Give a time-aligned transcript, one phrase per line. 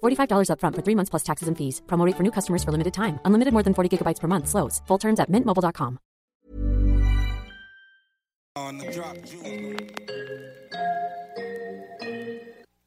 [0.00, 1.82] $45 upfront for three months plus taxes and fees.
[1.86, 3.18] Promo rate for new customers for limited time.
[3.24, 4.48] Unlimited more than 40 gigabytes per month.
[4.48, 4.80] Slows.
[4.86, 5.98] Full terms at mintmobile.com.
[8.56, 9.76] On the drop, Jewel.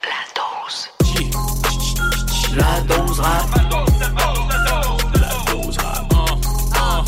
[0.04, 0.90] La dose.
[2.56, 3.50] La dose rap.
[3.56, 4.34] Ah.
[5.16, 6.14] La dose rap.
[6.76, 7.04] Ah.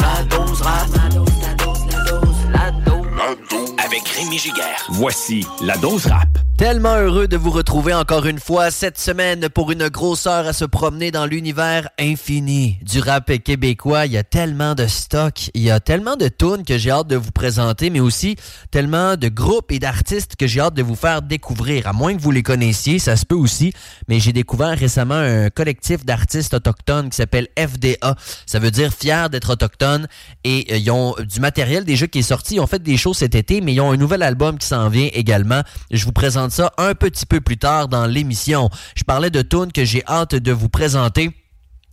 [0.00, 0.86] La dose rap.
[0.94, 1.02] Ah.
[1.02, 3.74] La dose, la dose, la dose, la dose.
[3.84, 4.86] Avec Rémi Giguère.
[4.90, 6.28] Voici la dose rap.
[6.62, 10.52] Tellement heureux de vous retrouver encore une fois cette semaine pour une grosse heure à
[10.52, 14.06] se promener dans l'univers infini du rap québécois.
[14.06, 17.08] Il y a tellement de stocks, il y a tellement de tunes que j'ai hâte
[17.08, 18.36] de vous présenter, mais aussi
[18.70, 21.88] tellement de groupes et d'artistes que j'ai hâte de vous faire découvrir.
[21.88, 23.72] À moins que vous les connaissiez, ça se peut aussi,
[24.06, 28.14] mais j'ai découvert récemment un collectif d'artistes autochtones qui s'appelle FDA.
[28.46, 30.06] Ça veut dire fier d'être autochtone
[30.44, 32.54] et euh, ils ont du matériel déjà qui est sorti.
[32.54, 34.88] Ils ont fait des shows cet été, mais ils ont un nouvel album qui s'en
[34.88, 35.62] vient également.
[35.90, 38.68] Je vous présente ça un petit peu plus tard dans l'émission.
[38.94, 41.30] Je parlais de tunes que j'ai hâte de vous présenter.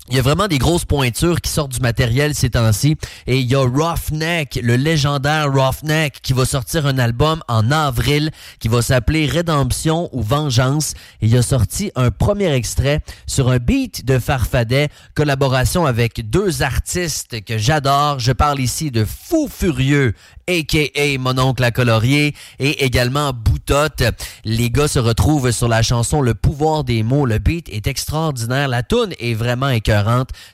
[0.08, 2.96] Il y a vraiment des grosses pointures qui sortent du matériel ces temps-ci.
[3.28, 8.32] Et il y a Roughneck, le légendaire Roughneck, qui va sortir un album en avril
[8.60, 10.96] qui va s'appeler Rédemption ou Vengeance.
[11.22, 17.44] Il a sorti un premier extrait sur un beat de Farfadet, collaboration avec deux artistes
[17.44, 18.18] que j'adore.
[18.18, 20.16] Je parle ici de Fou Furieux
[20.50, 21.18] a.k.a.
[21.20, 24.04] Mon oncle à colorier, et également Boutotte.
[24.44, 27.26] Les gars se retrouvent sur la chanson Le pouvoir des mots.
[27.26, 28.68] Le beat est extraordinaire.
[28.68, 29.68] La tune est vraiment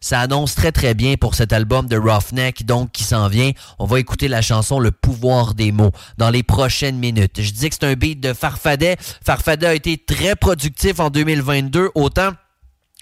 [0.01, 3.51] Ça annonce très très bien pour cet album de Roughneck, donc qui s'en vient.
[3.79, 7.41] On va écouter la chanson Le pouvoir des mots dans les prochaines minutes.
[7.41, 8.97] Je dis que c'est un beat de Farfadet.
[9.25, 12.31] Farfadet a été très productif en 2022, autant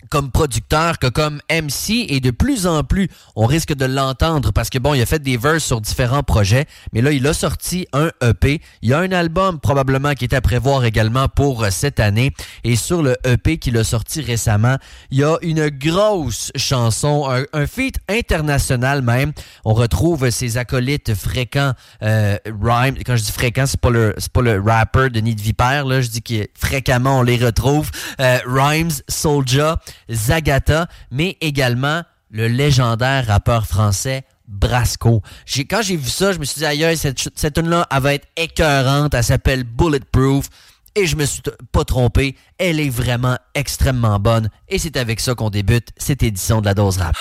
[0.10, 4.70] comme producteur que comme MC et de plus en plus on risque de l'entendre parce
[4.70, 6.66] que bon il a fait des verses sur différents projets.
[6.94, 10.34] Mais là il a sorti un EP il y a un album probablement qui est
[10.34, 12.32] à prévoir également pour euh, cette année.
[12.64, 14.78] Et sur le EP qu'il a sorti récemment
[15.12, 19.32] il y a une grosse chanson un, feat international même.
[19.66, 24.42] On retrouve ses acolytes fréquents euh, quand je dis fréquent c'est pas le c'est pas
[24.42, 26.02] le rapper de Nid Vipère là.
[26.02, 27.90] Je dis que fréquemment on les retrouve.
[28.20, 35.22] Euh, Rhymes Soulja Zagata, mais également le légendaire rappeur français Brasco.
[35.70, 38.28] Quand j'ai vu ça, je me suis dit, aïe, cette, cette tune-là, elle va être
[38.36, 40.48] écœurante, elle s'appelle Bulletproof.
[40.96, 44.50] Et je me suis pas trompé, elle est vraiment extrêmement bonne.
[44.70, 47.16] Et c'est avec ça qu'on débute cette édition de la dose rap.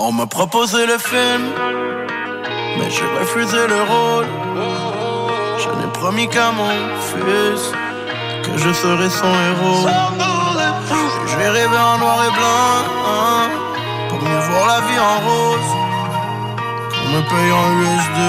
[0.00, 1.42] On m'a proposé le film,
[2.78, 4.26] mais j'ai refusé le rôle.
[5.58, 6.70] Je n'ai promis qu'à mon
[7.10, 7.72] fils
[8.44, 9.88] que je serai son héros.
[11.26, 12.74] Je vais rêver en noir et blanc
[13.08, 13.48] hein,
[14.08, 15.72] pour mieux voir la vie en rose.
[16.92, 18.20] Qu'on me paye en USD,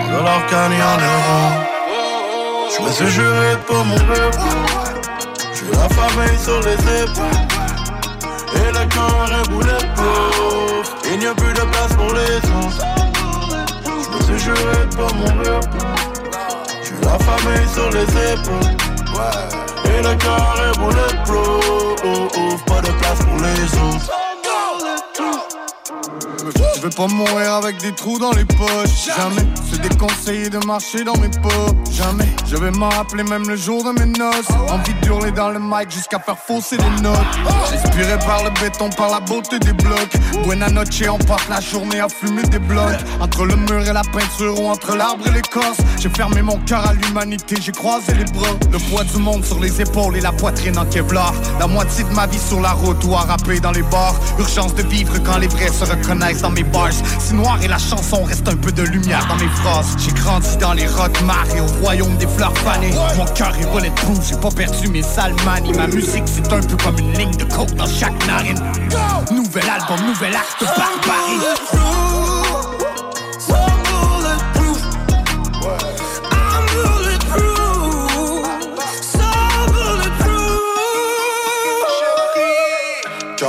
[0.00, 1.52] en dollars canés en euros.
[2.76, 4.38] Je me suis juré pour mon peuple.
[5.54, 7.53] J'ai la famille sur les épaules.
[8.84, 12.84] Et le cœur est bulletproof Il n'y a plus de place pour les autres.
[14.28, 15.78] Je juré pour mon peuple
[16.82, 18.76] J'ai la famille sur les épaules.
[19.86, 21.96] Et le cœur est bulletproof
[22.66, 24.23] Pas de place pour les autres
[26.84, 29.06] veux pas mourir avec des trous dans les poches.
[29.06, 31.72] Jamais, c'est déconseillé de marcher dans mes pas.
[31.90, 34.50] Jamais, je vais m'en rappeler même le jour de mes noces.
[34.68, 37.16] Envie de hurler dans le mic jusqu'à faire fausser des notes.
[37.72, 40.12] Inspiré par le béton, par la beauté des blocs.
[40.44, 43.00] Buena noche, on passe la journée à fumer des blocs.
[43.20, 45.78] Entre le mur et la peinture ou entre l'arbre et l'écorce.
[46.00, 48.54] J'ai fermé mon cœur à l'humanité, j'ai croisé les bras.
[48.70, 51.32] Le poids du monde sur les épaules et la poitrine en Kevlar.
[51.58, 54.16] La moitié de ma vie sur la route ou à rapper dans les bars.
[54.38, 56.90] Urgence de vivre quand les vrais se reconnaissent dans mes bars.
[57.18, 59.96] Si noir et la chanson, reste un peu de lumière dans mes phrases.
[59.98, 61.20] J'ai grandi dans les rock
[61.54, 62.94] et au royaume des fleurs fanées.
[63.16, 65.72] Mon cœur est bulletproof, j'ai pas perdu mes sales manies.
[65.72, 68.60] Ma musique, c'est un peu comme une ligne de coke dans chaque narine.
[69.30, 71.40] Nouvel album, nouvel acte barbarie.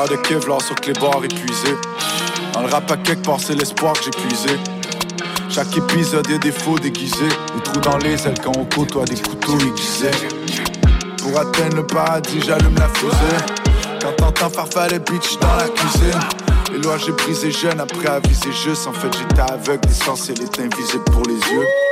[0.09, 1.75] De Kevlar sur que les.
[2.55, 4.57] Dans le rap à quelque part, c'est l'espoir que j'ai puisé.
[5.49, 7.27] Chaque épisode, y'a des faux déguisés.
[7.53, 10.11] Des trous dans les ailes quand on côtoie des couteaux aiguisés.
[11.17, 13.43] Pour atteindre le paradis, j'allume la fusée.
[14.01, 16.19] Quand t'entends farfalle bitch dans la cuisine.
[16.71, 18.87] Les lois j'ai brisé jeune après aviser juste.
[18.87, 21.84] En fait, j'étais aveugle, l'essentiel est invisible pour les yeux.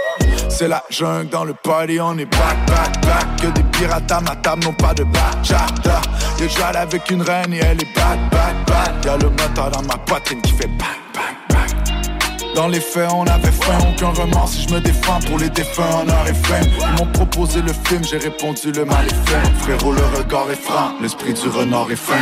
[0.56, 3.42] C'est la jungle dans le party, on est back, back, back.
[3.42, 6.00] Que des pirates à ma table n'ont pas de bachata.
[6.40, 9.04] Y'a je avec une reine et elle est back, back, back.
[9.04, 12.54] Y'a le moteur dans ma poitrine qui fait back, back, back.
[12.54, 16.02] Dans les faits, on avait faim, aucun remords si je me défends pour les défunts,
[16.02, 16.62] honneur et faim.
[16.62, 19.64] Ils m'ont proposé le film, j'ai répondu le mal est fait.
[19.64, 22.14] Frérot, le regard est franc, l'esprit du renard est fin.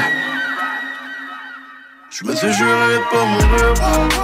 [2.09, 4.15] Je me suis juré pour repos.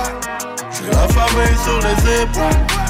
[0.71, 2.86] J'ai la famille sur les épaules.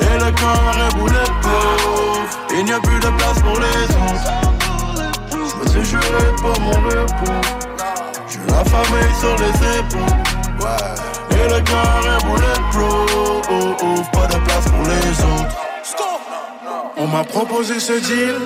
[0.00, 0.94] Et le corps est
[1.42, 2.24] pauvre.
[2.56, 4.32] Il n'y a plus de place pour les autres.
[5.30, 7.40] Je me suis juré pour mon repos.
[8.28, 10.22] J'ai la famille sur les épaules.
[11.30, 12.24] Et le corps est
[12.70, 14.10] proof.
[14.12, 15.56] Pas de place pour les autres.
[16.96, 18.36] On m'a proposé ce deal.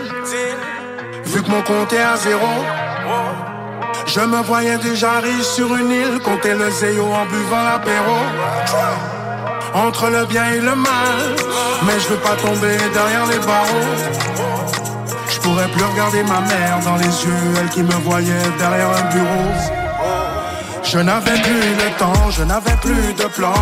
[1.25, 2.49] Vu que mon compte est à zéro.
[4.07, 8.17] Je me voyais déjà riche sur une île, compter le zéo en buvant l'apéro.
[9.75, 11.37] Entre le bien et le mal,
[11.85, 13.97] mais je veux pas tomber derrière les barreaux.
[15.31, 19.13] Je pourrais plus regarder ma mère dans les yeux, elle qui me voyait derrière un
[19.13, 19.88] bureau.
[20.91, 23.53] Je n'avais plus le temps, je n'avais plus de plan.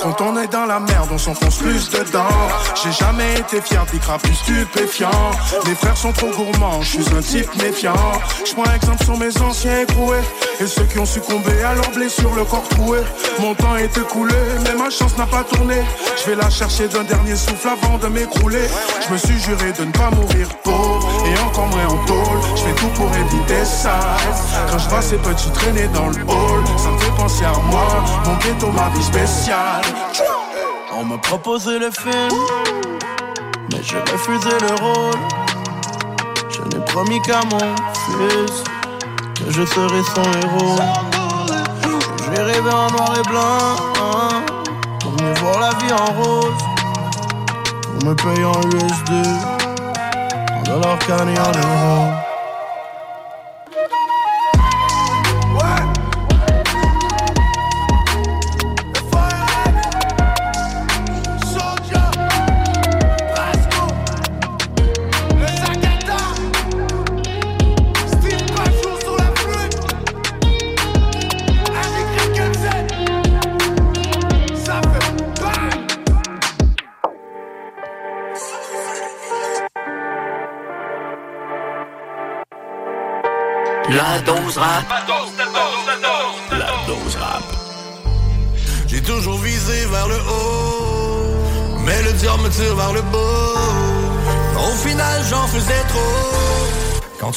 [0.00, 2.24] Quand on est dans la merde, on s'enfonce plus dedans.
[2.82, 5.30] J'ai jamais été fier d'y plus stupéfiant.
[5.66, 7.92] Mes frères sont trop gourmands, je suis un type méfiant.
[8.46, 10.22] Je prends exemple sur mes anciens écroués.
[10.58, 13.00] Et ceux qui ont succombé à leurs blessures, le corps troué.
[13.38, 14.34] Mon temps est écoulé,
[14.64, 15.76] mais ma chance n'a pas tourné.
[16.16, 18.66] Je vais la chercher d'un dernier souffle avant de m'écrouler.
[19.06, 21.08] Je me suis juré de ne pas mourir pauvre.
[21.26, 24.00] Et encore moins en tôle, je fais tout pour éviter ça.
[24.70, 27.86] Quand je vois ces petits traîner dans le hall ça me fait penser à moi,
[28.24, 29.82] mon ghetto, ma vie spéciale.
[30.92, 32.38] On m'a proposé le film,
[33.70, 35.20] mais j'ai refusé le rôle.
[36.50, 38.64] Je n'ai promis qu'à mon fils
[39.34, 40.76] que je serai son héros.
[42.18, 43.76] Je vais rêver en noir et blanc,
[45.00, 46.64] pour mieux voir la vie en rose.
[47.82, 49.12] Pour me payer en USD,
[50.56, 52.29] en dollars canés en euros.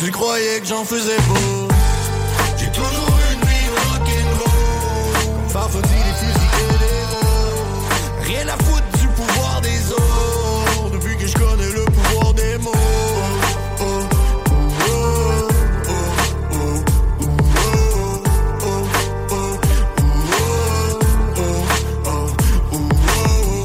[0.03, 1.67] Tu croyais que j'en faisais beau,
[2.57, 5.23] j'ai toujours une vie rock'n'roll.
[5.23, 7.87] Comme farfoutis des fusils et des mots.
[8.21, 12.71] Rien à foutre du pouvoir des autres, depuis que je connais le pouvoir des mots.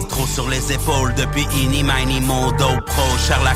[0.09, 2.21] Trop sur les épaules depuis Ini, Mini,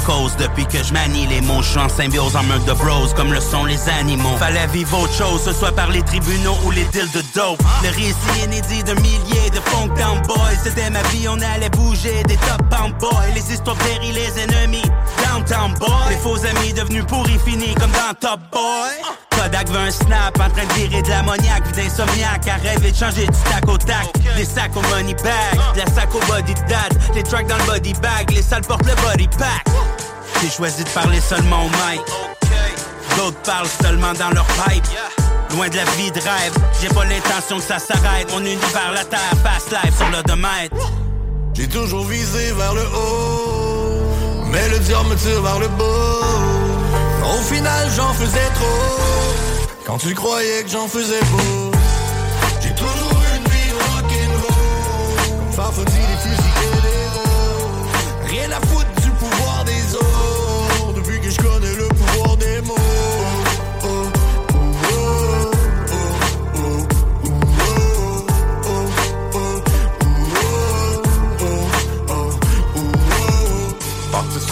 [0.04, 1.62] cause depuis que je manie les mots.
[1.62, 4.36] Je suis en symbiose en de bros comme le sont les animaux.
[4.38, 7.62] Fallait vivre autre chose, ce soit par les tribunaux ou les deals de dope.
[7.82, 10.58] Le récit inédit de milliers de funk down boys.
[10.62, 13.32] C'était ma vie, on allait bouger des top pound boys.
[13.34, 14.90] Les histoires péri, les ennemis.
[15.24, 15.88] Downtown boy.
[16.10, 18.90] Les faux amis devenus pourris finis comme dans Top Boy.
[19.30, 22.96] Kodak veut un snap en train de virer de l'ammoniaque, vie d'insomniaque, à rêver de
[22.96, 24.12] changer du tac au tac.
[24.36, 27.64] Des sacs au money bag, de la sac au body dad, les tracks dans le
[27.64, 29.64] body bag, les salles portent le body pack.
[30.42, 32.02] J'ai choisi de parler seulement au mic.
[33.16, 34.84] D'autres parlent seulement dans leur pipe.
[35.54, 38.28] Loin de la vie de rêve, j'ai pas l'intention que ça s'arrête.
[38.32, 40.74] Mon univers, la terre, passe live sur l'odomètre.
[41.54, 44.02] J'ai toujours visé vers le haut,
[44.50, 46.24] mais le diable me tire vers le bas.
[47.24, 51.70] Au final, j'en faisais trop, quand tu croyais que j'en faisais beau.
[52.60, 56.61] J'ai toujours une vie rock'n'roll, comme des fusils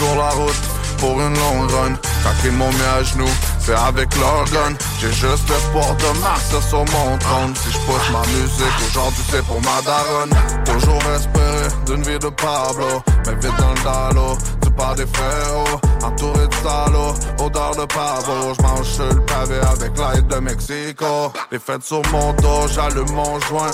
[0.00, 0.62] Sur la route
[0.96, 1.94] pour une longue run.
[2.22, 4.74] Quand ils m'ont mis à genoux, c'est avec leur gun.
[4.98, 7.54] J'ai juste l'espoir de marcher sur mon trône.
[7.54, 10.30] Si je pousse ma musique, aujourd'hui c'est pour ma daronne.
[10.64, 13.02] Toujours espérer d'une vie de Pablo.
[13.26, 15.80] Mais vite dans le dallo, tu pars des frérots.
[16.02, 17.14] Entouré de salauds,
[17.44, 18.54] odeur de pavot.
[18.56, 21.30] Je mange sur le pavé avec l'aide de Mexico.
[21.52, 23.70] Les fêtes sur mon dos, j'allume mon joint.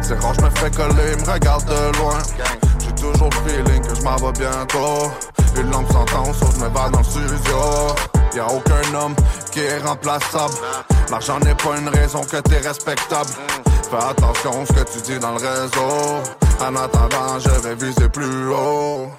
[0.00, 2.18] C'est rare, je me fais coller, me regarde de loin.
[2.96, 5.10] Toujours le feeling que je m'en vais bientôt.
[5.56, 7.58] Une longue sentence, ou je me bats dans le studio.
[8.34, 9.14] Y'a aucun homme
[9.52, 10.54] qui est remplaçable.
[11.10, 13.30] L'argent n'est pas une raison que t'es respectable.
[13.90, 16.22] Fais attention à ce que tu dis dans le réseau.
[16.60, 19.10] En attendant, je vais viser plus haut.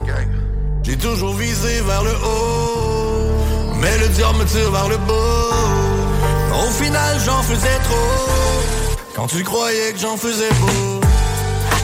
[0.84, 6.64] J'ai toujours visé vers le haut, mais le diable me tire vers le bas.
[6.66, 8.70] Au final, j'en faisais trop,
[9.14, 11.02] quand tu croyais que j'en faisais beau.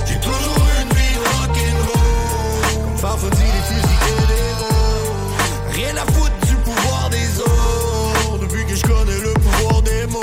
[0.06, 0.53] J'ai toujours
[3.04, 5.82] les fusils les.
[5.84, 10.20] Rien à foutre du pouvoir des autres, depuis que je connais le pouvoir des mots.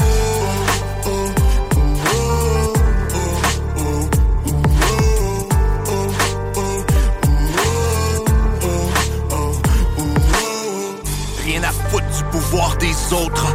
[11.45, 13.47] Rien à foutre du pouvoir des autres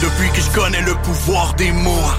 [0.00, 2.10] Depuis que je connais le pouvoir des mots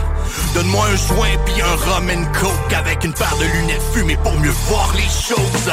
[0.54, 4.34] Donne-moi un joint puis un rum and coke Avec une paire de lunettes fumées pour
[4.40, 5.72] mieux voir les choses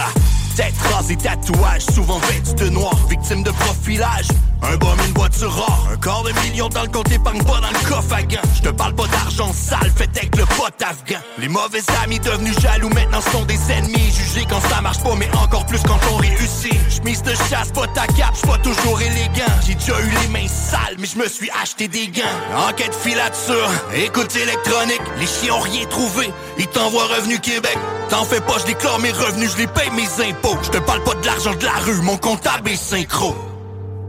[0.61, 4.27] Tête rasée, tatouage, souvent vêtu de noir Victime de profilage
[4.63, 7.71] un bum, une voiture rare, un quart de million dans le compte épargne pas dans
[7.71, 8.43] le coffre à gants.
[8.57, 11.19] Je te parle pas d'argent sale, fait avec le pote afghan.
[11.39, 14.13] Les mauvais amis devenus jaloux maintenant sont des ennemis.
[14.13, 16.75] Jugés quand ça marche pas, mais encore plus quand on réussit.
[16.91, 19.53] Chemise de chasse, pas ta cape, j'suis pas toujours élégant.
[19.67, 22.69] J'ai déjà eu les mains sales, mais je me suis acheté des gants.
[22.69, 26.31] Enquête filature, écoute électronique, les chiens ont rien trouvé.
[26.59, 27.79] Ils t'envoient Revenu Québec.
[28.11, 30.59] T'en fais pas, je déclare mes revenus, je les paye mes impôts.
[30.63, 33.35] Je te parle pas de l'argent de la rue, mon comptable est synchro.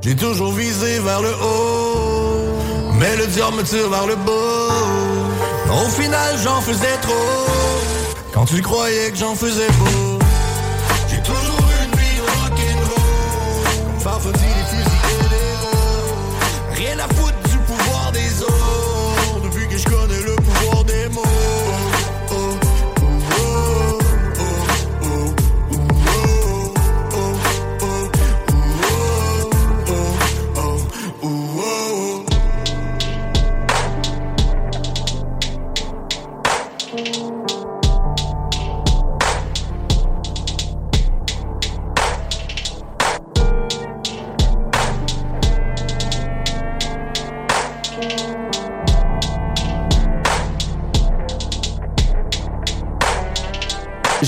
[0.01, 5.83] J'ai toujours visé vers le haut, mais le diable me tire vers le bas.
[5.85, 7.13] Au final, j'en faisais trop,
[8.33, 10.10] quand tu croyais que j'en faisais beau.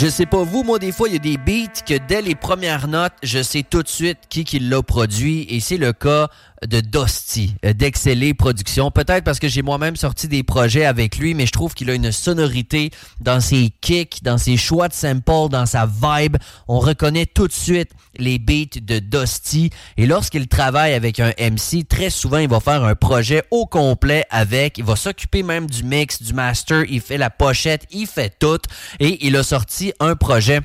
[0.04, 2.36] Je sais pas vous, moi des fois il y a des beats que dès les
[2.36, 5.48] premières notes, je sais tout de suite qui qui l'a produit.
[5.50, 6.28] Et c'est le cas
[6.66, 8.92] de Dosti, euh, d'Exceller Productions.
[8.92, 11.94] Peut-être parce que j'ai moi-même sorti des projets avec lui, mais je trouve qu'il a
[11.94, 12.92] une sonorité
[13.22, 16.38] dans ses kicks, dans ses choix de samples, dans sa vibe.
[16.68, 19.70] On reconnaît tout de suite les beats de Dosti.
[19.98, 24.26] Et lorsqu'il travaille avec un MC, très souvent, il va faire un projet au complet
[24.30, 24.78] avec.
[24.78, 26.84] Il va s'occuper même du mix, du master.
[26.90, 28.60] Il fait la pochette, il fait tout.
[29.00, 30.62] Et il a sorti un projet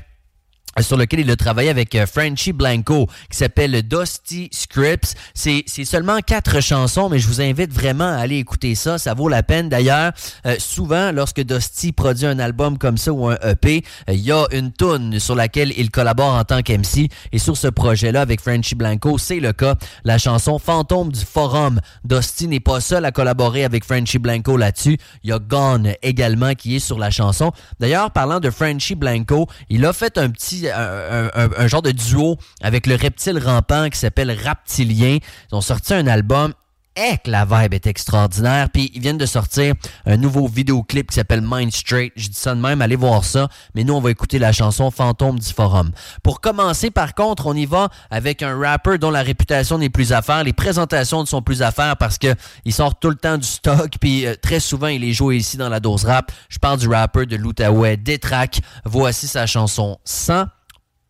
[0.81, 5.15] sur lequel il a travaillé avec euh, Frenchy Blanco, qui s'appelle Dusty Scripts.
[5.33, 8.97] C'est seulement quatre chansons, mais je vous invite vraiment à aller écouter ça.
[8.97, 9.69] Ça vaut la peine.
[9.69, 10.11] D'ailleurs,
[10.45, 14.31] euh, souvent, lorsque Dusty produit un album comme ça ou un EP, euh, il y
[14.31, 17.09] a une tune sur laquelle il collabore en tant qu'MC.
[17.31, 19.75] Et sur ce projet-là, avec Frenchy Blanco, c'est le cas.
[20.03, 21.79] La chanson Fantôme du Forum.
[22.03, 24.97] Dusty n'est pas seul à collaborer avec Frenchy Blanco là-dessus.
[25.23, 27.51] Il y a Gone également qui est sur la chanson.
[27.79, 32.87] D'ailleurs, parlant de Frenchy Blanco, il a fait un petit un, genre de duo avec
[32.87, 35.17] le reptile rampant qui s'appelle Raptilien.
[35.51, 36.53] Ils ont sorti un album
[36.99, 38.69] et la vibe est extraordinaire.
[38.69, 39.73] Puis ils viennent de sortir
[40.05, 42.11] un nouveau vidéoclip qui s'appelle Mind Straight.
[42.15, 43.47] Je dis ça de même, allez voir ça.
[43.73, 45.91] Mais nous, on va écouter la chanson Fantôme du Forum.
[46.23, 50.11] Pour commencer, par contre, on y va avec un rapper dont la réputation n'est plus
[50.11, 50.43] à faire.
[50.43, 52.35] Les présentations ne sont plus à faire parce que
[52.65, 53.91] il sort tout le temps du stock.
[54.01, 56.31] Puis euh, très souvent, il est joué ici dans la dose rap.
[56.49, 58.59] Je parle du rapper de l'Outaouais, Détrac.
[58.83, 60.47] Voici sa chanson 100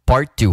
[0.09, 0.47] Part 2.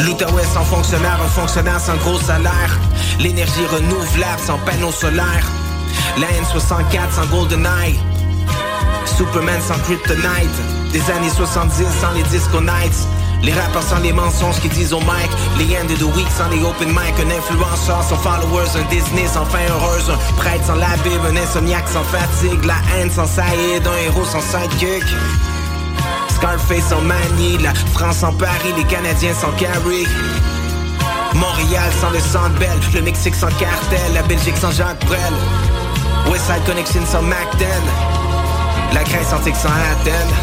[0.00, 2.78] L'Outaouais sans fonctionnaire, un fonctionnaire sans gros salaire.
[3.18, 5.46] L'énergie renouvelable sans panneau solaire.
[6.18, 8.09] La N64 sans GoldenEye.
[9.06, 10.56] Superman sans Kryptonite.
[10.92, 13.06] Des années 70 sans les disco nights.
[13.42, 15.30] Les rappeurs sans les mensonges qui disent au mic.
[15.58, 17.14] Les end de the week sans les open mic.
[17.18, 20.10] Un influenceur sans followers Un Disney sans fin heureuse.
[20.10, 22.64] Un prêtre sans la Bible Un insomniaque sans fatigue.
[22.64, 25.04] La haine sans Saïd Un héros sans sidekick.
[26.28, 30.06] Scarface sans Manny La France sans Paris Les Canadiens sans Carrie
[31.34, 35.34] Montréal sans le Sandbell Le Mexique sans cartel La Belgique sans Jacques Brel.
[36.30, 37.66] Westside Connection sans MacDen
[38.94, 40.34] la Grèce antique sans Athènes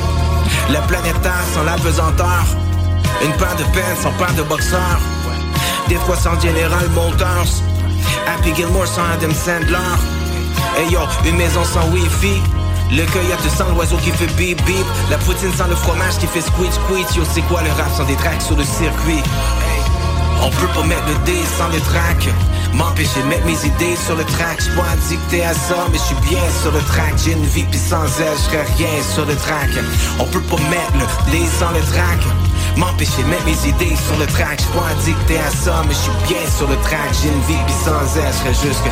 [0.70, 2.46] La planète Terre sans la pesanteur.
[3.24, 5.00] Une paire de peine sans paire de boxeurs.
[5.88, 7.62] Des fois sans General Motors.
[8.28, 9.78] Happy Gilmore sans Adam Sandler.
[10.78, 12.42] Hey yo, une maison sans wifi.
[12.92, 14.86] Le cueillotte sans l'oiseau qui fait bip bip.
[15.10, 18.06] La poutine sans le fromage qui fait squeak squeak Yo c'est quoi le rap sans
[18.06, 19.24] des tracks sur le circuit?
[20.42, 22.30] On peut pas mettre le D sans les tracks
[22.74, 24.60] M'empêcher de mettre mes idées sur le track.
[24.60, 27.14] J'suis pas addicté à ça mais je suis bien sur le track.
[27.24, 29.70] J'ai une vie pis sans elle j'serais rien sur le track.
[30.20, 32.20] On peut pas mettre le les sans le track.
[32.76, 34.60] M'empêcher de mettre mes idées sur le track.
[34.60, 37.10] J'suis pas addicté à ça mais je suis bien sur le track.
[37.22, 38.90] J'ai une vie pis sans elle j'serais juste que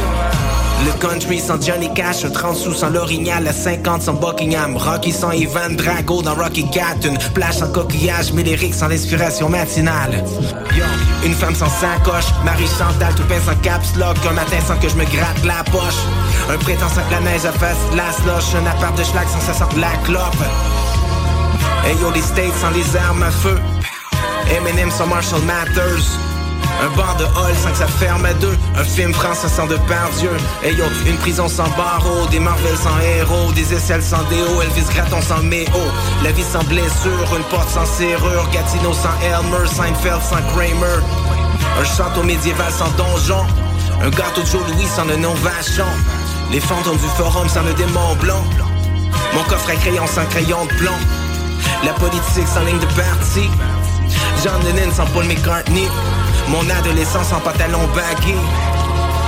[0.84, 5.12] le country sans Johnny Cash, un 30 sous sans l'orignal, la 50 sans Buckingham, Rocky
[5.12, 10.24] sans Ivan Drago dans Rocky Cat, une plage sans coquillage, mais sans l'inspiration matinale.
[11.24, 14.90] Une femme sans sacoche, Marie Chantal, tout pain sans caps lock, un matin sans que
[14.90, 16.02] je me gratte la poche.
[16.50, 19.40] Un prétend sans que la neige à face la slush, un appart de schlag sans
[19.40, 20.36] ça sorte la clope.
[21.86, 23.60] Hey yo, les States sans les armes à feu.
[24.56, 26.35] Eminem sans Marshall Matters.
[26.82, 28.58] Un bar de hall sans que ça ferme à deux.
[28.76, 29.78] Un film français sans de
[30.64, 34.94] Et yo, une prison sans barreaux Des Marvel sans héros Des aisselles sans déo Elvis
[34.94, 35.68] Gratton sans méo.
[36.24, 41.02] La vie sans blessure Une porte sans serrure Gatineau sans Elmer Seinfeld sans Kramer.
[41.80, 43.46] Un château médiéval sans donjon.
[44.04, 45.84] Un gâteau de Joe Louis sans le nom Vachon.
[46.52, 48.44] Les fantômes du forum sans le démon blanc.
[49.34, 51.00] Mon coffre à crayon sans crayon de plomb.
[51.84, 53.50] La politique sans ligne de parti.
[54.44, 55.88] John Lennon sans Paul McCartney
[56.50, 58.36] mon adolescence en pantalon baggy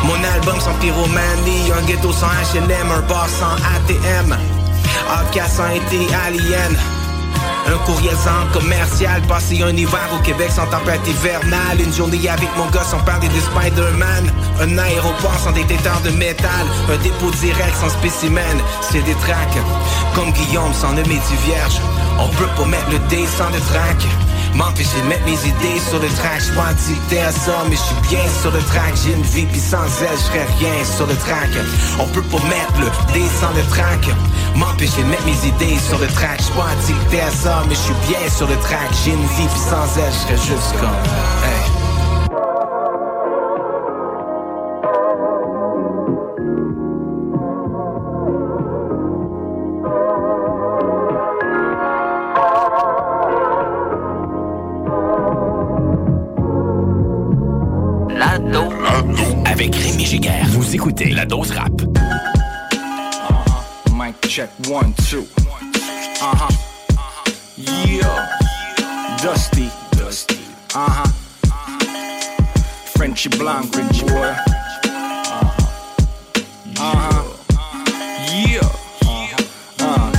[0.03, 1.71] Mon album sans pyromanie.
[1.77, 4.38] Un ghetto sans H&M Un bar sans ATM
[5.10, 6.77] Outcast sans été alien.
[7.67, 11.82] Un courriel sans commercial, passer un hiver au Québec sans tempête hivernale.
[11.82, 14.32] Une journée avec mon gars sans parler de Spider-Man.
[14.62, 16.65] Un aéroport sans détecteur de métal.
[16.89, 18.58] Un dépôt direct sans spécimen.
[18.82, 19.58] C'est des tracks.
[20.15, 21.82] Comme Guillaume sans le métier vierge.
[22.19, 25.99] On peut pas mettre le D sans le track M'empêcher de mettre mes idées sur
[25.99, 26.39] le track.
[26.39, 28.93] J'suis pas addicté à ça mais je suis bien sur le track.
[29.03, 31.49] J'ai une vie pis sans elle j'ferais rien sur le track.
[31.99, 34.07] On peut pas mettre le D sans le track.
[34.55, 36.41] M'empêcher de mettre mes idées sur le track.
[36.41, 38.89] J'suis pas addicté à ça mais je suis bien sur le track.
[39.03, 41.77] J'ai une vie pis sans elle j'serais juste comme.
[60.99, 61.71] Vous la dose rap.
[61.81, 61.86] Uh
[63.29, 63.43] -huh.
[63.93, 65.27] Mic check one two.
[66.21, 66.49] Uh huh.
[67.57, 68.27] Yeah.
[69.21, 69.69] Dusty.
[69.91, 70.39] Dusty.
[70.73, 71.07] Uh huh.
[72.95, 74.25] Frenchy Blanc, Frenchy boy.
[74.25, 74.36] Uh
[76.79, 77.23] huh.
[78.33, 78.62] Yeah.
[79.01, 79.17] Uh huh.
[79.79, 79.79] Yeah.
[79.79, 80.17] Uh,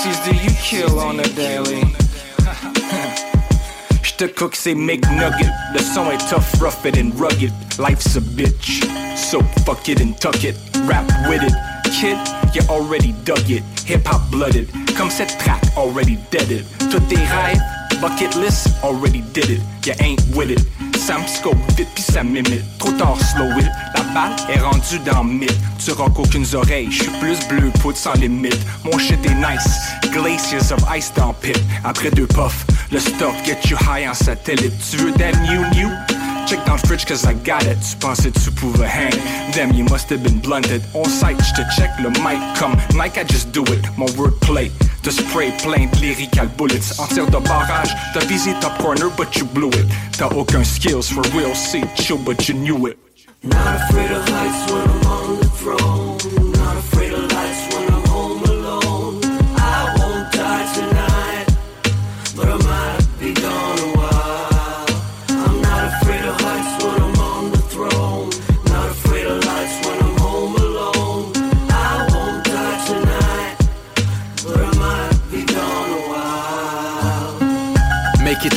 [0.00, 1.82] pussies do you kill on a daily?
[4.02, 8.89] J'te cook c'est McNugget Le son est tough, rough and rugged Life's a bitch
[9.30, 10.56] So fuck it and tuck it.
[10.86, 11.54] Rap with it.
[11.84, 12.18] Kid,
[12.52, 13.62] you already dug it.
[13.86, 14.68] Hip hop blooded.
[14.98, 17.60] Comme cette track already deaded Tous tes rêves
[18.00, 19.60] Bucket list already did it.
[19.86, 20.58] You ain't with it.
[20.98, 23.70] Ça me scope vite pis ça m'imite Trop tard slow it.
[23.94, 25.56] La balle est rendue dans mythe.
[25.78, 26.90] Tu rock aucune oreille.
[26.90, 28.58] J'suis plus bleu poudre sans limite.
[28.84, 29.78] Mon shit est nice.
[30.10, 31.56] Glaciers of ice dans pit.
[31.84, 34.72] Après deux puffs Le stuff get you high en satellite.
[34.90, 35.88] Tu veux that new new?
[36.50, 37.78] Check le fridge cause I got it.
[37.78, 39.14] Tu pensais tu pouvais hang.
[39.54, 40.82] Damn you must have been blunted.
[40.94, 43.86] On site j'te check le mic comme Nike I just do it.
[43.96, 44.68] Mon wordplay.
[45.04, 46.98] The spray plein lyrical bullets.
[46.98, 47.94] En tir de barrage.
[48.14, 49.86] T'as visé top corner but you blew it.
[50.18, 52.98] T'as aucun skills for real C'est chill but you knew it.
[53.44, 56.09] Not afraid of heights when I'm on the throne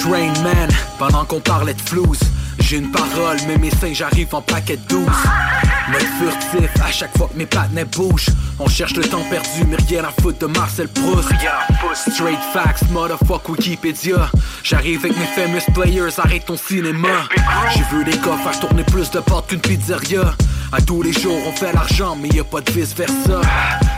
[0.06, 2.20] rain, man, pendant qu'on parlait de flouze.
[2.60, 5.08] J'ai une parole, mais mes seins j'arrive en paquet douce.
[5.92, 8.30] Mode furtif, à chaque fois que mes pattes bougent.
[8.60, 11.30] On cherche le temps perdu, mais rien à foutre de Marcel Proust.
[11.94, 14.30] Straight facts, motherfuck Wikipédia.
[14.64, 17.28] J'arrive avec mes famous players, arrête ton cinéma.
[17.74, 20.34] J'ai vu des gars faire tourner plus de portes qu'une pizzeria.
[20.72, 23.42] À tous les jours, on fait l'argent, mais y a pas de vice versa.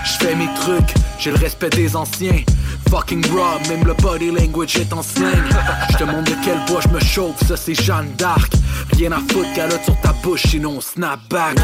[0.03, 2.43] J'fais mes trucs, j'ai le respect des anciens.
[2.89, 5.43] Fucking raw, même le body language est en slang.
[5.89, 8.53] J'te montre de quel bois j'me chauffe, ça c'est Jeanne d'Arc.
[8.95, 11.55] Rien à foutre, calotte sur ta bouche, sinon on snap back.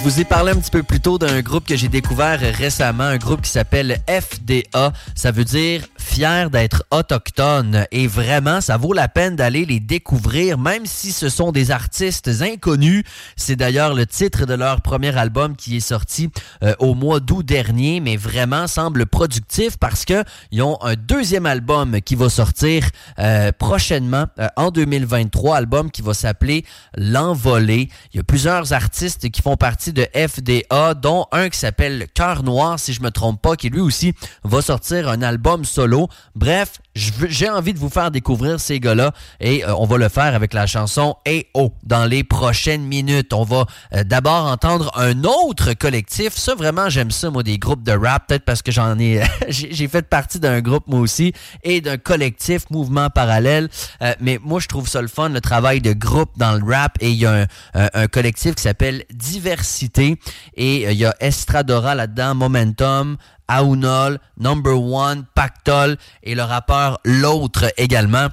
[0.00, 3.04] Je vous ai parlé un petit peu plus tôt d'un groupe que j'ai découvert récemment,
[3.04, 4.94] un groupe qui s'appelle FDA.
[5.14, 7.86] Ça veut dire fier d'être autochtone.
[7.92, 12.28] Et vraiment, ça vaut la peine d'aller les découvrir, même si ce sont des artistes
[12.40, 13.04] inconnus.
[13.36, 16.30] C'est d'ailleurs le titre de leur premier album qui est sorti
[16.64, 21.46] euh, au mois d'août dernier, mais vraiment semble productif parce que ils ont un deuxième
[21.46, 22.88] album qui va sortir
[23.20, 26.64] euh, prochainement euh, en 2023, album qui va s'appeler
[26.96, 27.88] L'Envolée.
[28.12, 32.42] Il y a plusieurs artistes qui font partie de FDA, dont un qui s'appelle Cœur
[32.42, 35.99] Noir, si je me trompe pas, qui lui aussi va sortir un album solo.
[36.34, 40.34] Bref, j'ai envie de vous faire découvrir ces gars-là et euh, on va le faire
[40.34, 41.72] avec la chanson A.O.
[41.84, 43.32] dans les prochaines minutes.
[43.32, 46.34] On va euh, d'abord entendre un autre collectif.
[46.36, 49.86] Ça, vraiment, j'aime ça, moi, des groupes de rap, peut-être parce que j'en ai, j'ai
[49.88, 53.68] fait partie d'un groupe, moi aussi, et d'un collectif, mouvement parallèle.
[54.02, 56.96] Euh, mais moi, je trouve ça le fun, le travail de groupe dans le rap.
[57.00, 57.42] Et il y a
[57.74, 60.18] un, un- collectif qui s'appelle Diversité.
[60.56, 63.16] Et il y a Estradora là-dedans, Momentum,
[63.48, 68.28] Aounol, Number One, Pactol et le rappeur L'autre également.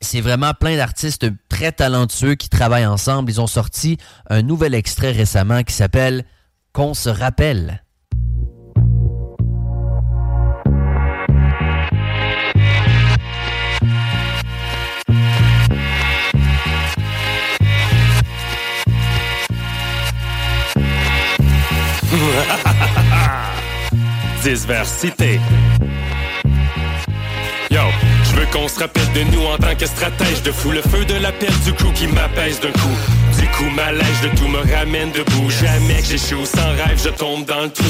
[0.00, 3.30] C'est vraiment plein d'artistes très talentueux qui travaillent ensemble.
[3.30, 6.24] Ils ont sorti un nouvel extrait récemment qui s'appelle
[6.72, 7.82] Qu'on se rappelle.
[24.42, 25.40] Diversité.
[28.52, 30.70] Qu'on se rappelle de nous en tant que stratège De fou.
[30.70, 32.96] Le feu de la pelle du coup qui m'apaise d'un coup
[33.56, 35.50] coup ma lèche de tout me ramène debout.
[35.50, 37.84] Jamais que j'échoue sans rêve je tombe dans le trou.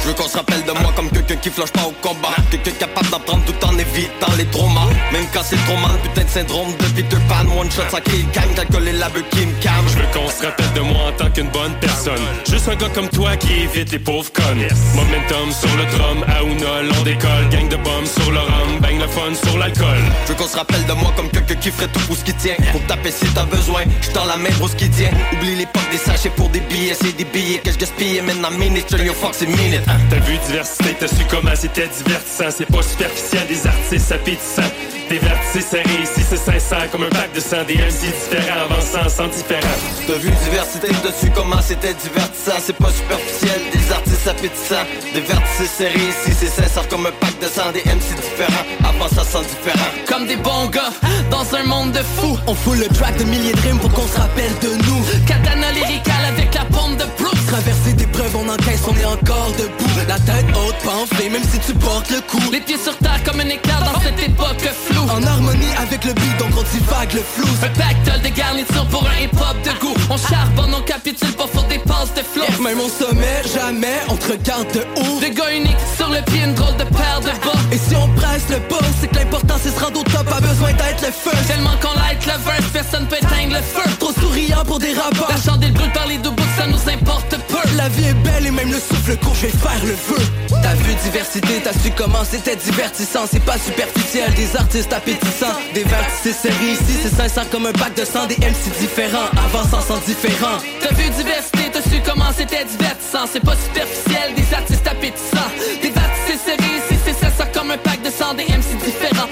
[0.00, 2.34] Je veux qu'on se rappelle de moi comme quelqu'un qui flanche pas au combat.
[2.50, 4.88] Quelqu'un capable d'apprendre tout en évitant les traumas.
[5.12, 7.46] Même quand c'est trop mal, putain de syndrome de Peter Pan.
[7.58, 9.86] One shot sans kill calme, calculer la beuh qui me calme.
[9.88, 12.26] Je veux qu'on se rappelle de moi en tant qu'une bonne personne.
[12.48, 14.66] Juste un gars comme toi qui évite les pauvres connes.
[14.94, 17.48] Momentum sur le drum, Aounol, on décolle.
[17.50, 20.02] Gang de bombes sur le rhum, bang le fun sur l'alcool.
[20.24, 22.34] Je veux qu'on se rappelle de moi comme quelqu'un qui ferait tout pour ce qui
[22.34, 22.56] tient.
[22.72, 25.98] Pour taper si t'as besoin, je la main pour ce qui tient Oublie l'époque des
[25.98, 29.34] sachets pour des billets, c'est des billets que je gaspille maintenant minute, turn your fuck
[29.34, 29.82] c'est minute.
[30.10, 32.50] T'as vu diversité, t'as su comment c'était divertissant.
[32.50, 34.72] C'est pas superficiel, des artistes appétissants
[35.08, 39.28] Dévertissé, serré, ici c'est sincère Comme un pack de sang, des MC différents Avançant sans
[39.28, 42.58] différent T'as vu diversité dessus, comment c'était divertissant.
[42.60, 44.86] C'est pas superficiel, des artistes appétissants.
[45.14, 49.42] Dévertissé, serré, ici c'est sincère Comme un pack de sang, des MC différents Avançant sans
[49.42, 50.92] différent Comme des bons gars,
[51.30, 52.38] dans un monde de fous.
[52.46, 55.02] On fout le track de milliers de rimes pour qu'on se rappelle de nous.
[55.26, 59.50] Katana lyrical avec la pompe de Bruce Traverser des preuves, on encaisse, on est encore
[59.56, 59.88] debout.
[60.06, 63.22] La tête haute, pas enflée, même si tu portes le coup Les pieds sur terre
[63.24, 65.08] comme un éclair dans cette époque floue.
[65.08, 67.48] En harmonie avec le beat, donc on divague le flou.
[67.62, 69.94] Un pactole de garniture pour un hip-hop de goût.
[70.10, 72.62] On charbonne, on capitule pas pour des passes de flow.
[72.62, 75.20] Même au sommet, jamais on te regarde de haut.
[75.20, 77.60] Des gars uniques sur le pied, une drôle de paire de bas.
[77.72, 80.40] Et si on presse le boss, c'est que l'important c'est se rendre au top Pas
[80.40, 81.36] besoin d'être le feu.
[81.46, 83.88] Tellement qu'on light le verse, personne peut éteindre le feu.
[83.98, 87.37] Trop souriant pour des rabats La chandelle brûle par les deux bouts, ça nous importe
[87.76, 90.20] La vie est belle et même le souffle court, je vais faire le feu.
[90.62, 93.24] T'as vu diversité, t'as su comment c'était divertissant.
[93.30, 95.56] C'est pas superficiel, des artistes appétissants.
[95.74, 95.84] Des
[96.22, 98.26] c'est série ici, c'est sincère comme un pack de sang.
[98.26, 100.58] Des MC différents, avançant sans différent.
[100.80, 103.26] T'as vu diversité, t'as su comment c'était divertissant.
[103.32, 105.50] C'est pas superficiel, des artistes appétissants.
[105.82, 105.92] Des
[106.26, 108.34] c'est série ici, c'est sincère comme un pack de sang.
[108.34, 109.28] Des MC différents,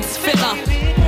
[0.00, 0.56] différent.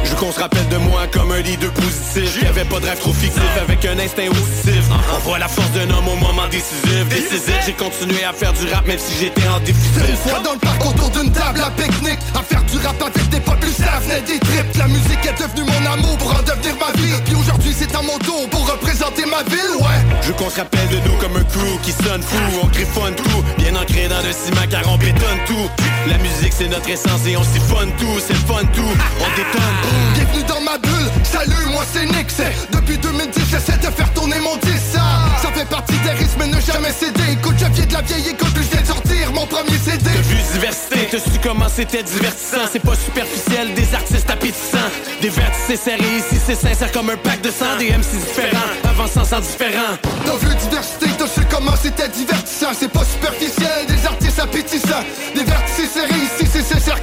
[0.05, 2.39] Je veux qu'on se rappelle de moi comme un leader positif.
[2.39, 4.85] Qui avait pas de rêve trop fictif avec un instinct auditif.
[5.15, 7.09] On voit la force d'un homme au moment décisif.
[7.09, 10.09] Décisif, j'ai continué à faire du rap même si j'étais en déficit.
[10.09, 13.29] Une fois dans le parc autour d'une table à pique-nique À faire du rap avec
[13.29, 16.43] des potes plus ça venait des trips La musique est devenue mon amour pour en
[16.43, 17.13] devenir ma vie.
[17.25, 20.01] Puis aujourd'hui c'est à mon tour pour représenter ma ville, ouais.
[20.23, 22.39] Je veux qu'on se rappelle de nous comme un crew qui sonne fou.
[22.63, 25.69] On griffonne tout, bien ancré dans le ciment car on bétonne tout.
[26.07, 28.21] La musique c'est notre essence et on siphonne tout.
[28.25, 28.81] C'est fun tout,
[29.21, 29.77] on détonne.
[30.15, 34.39] Bienvenue dans ma bulle, salut moi c'est Nick c'est Depuis 2010 j'essaie de faire tourner
[34.41, 35.01] mon 10 ça
[35.43, 37.33] Ça fait partie des risques mais ne jamais céder.
[37.33, 40.05] Écoute je viens de la vieille école puis je viens de sortir mon premier CD
[40.05, 42.67] T'as vu diversité, t'as su comment c'était divertissant?
[42.73, 44.91] C'est pas superficiel, des artistes appétissants.
[45.21, 47.77] Des vertices serrés ici c'est sincère comme un pack de sang.
[47.79, 49.97] Des MC différents, avançant sans différent.
[50.25, 52.73] T'as vu diversité, t'as su comment c'était divertissant.
[52.79, 55.05] C'est pas superficiel, des artistes appétissants.
[55.35, 57.03] Des vertices serrés ici c'est sincère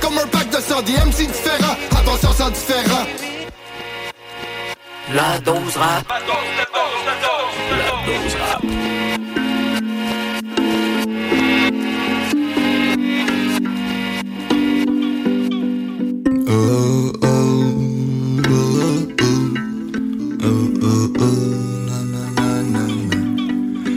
[0.74, 3.06] sang Des MC différents, avançant sans différent.
[5.14, 6.04] La dose rap.
[6.10, 6.20] La
[8.08, 8.62] dose rap
[16.48, 17.34] Oh oh
[18.46, 18.72] oh
[19.22, 19.44] oh
[20.44, 21.40] oh oh oh
[21.88, 22.84] na na na na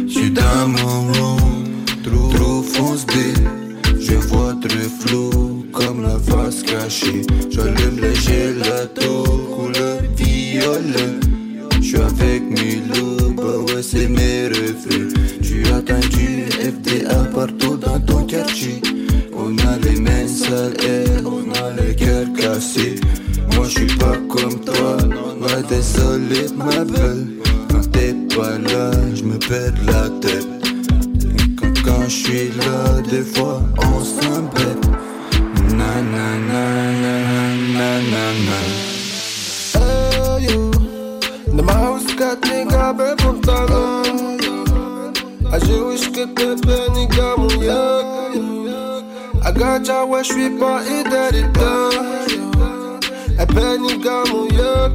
[0.07, 1.13] J'suis dans mon
[2.05, 2.97] trop
[3.99, 5.27] Je vois très flou.
[5.31, 5.46] la
[6.87, 9.23] face cachée J'allume le gelato,
[9.55, 11.21] couleur violet
[11.81, 15.09] J'suis avec Milo, bah ouais c'est mes reflets
[15.43, 18.81] Tu atteins du FDA partout dans ton quartier.
[19.35, 22.97] On a les mains sales et on a le cœur cassé
[23.55, 24.97] Moi je suis pas comme toi,
[25.41, 27.27] ouais désolé ma belle.
[27.71, 30.47] Quand t'es pas là, je me perds la tête.
[31.61, 34.87] Quand, quand je suis là, des fois on s'embête.
[35.77, 36.76] Na na na
[38.37, 38.59] na na na na
[39.73, 40.71] Hey you,
[41.57, 44.39] de my house got nigga be pantalon
[45.53, 48.07] Aje wish que te pe nigga mon yak
[49.45, 51.73] Agacha ouais j'suis pas identité
[53.39, 54.93] E pe nigga mon yak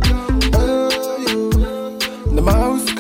[0.54, 1.50] Hey you,
[2.36, 2.92] de my house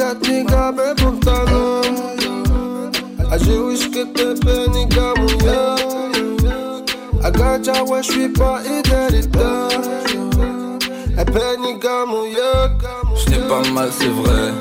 [13.15, 14.53] J'n'ai pas mal, c'est vrai.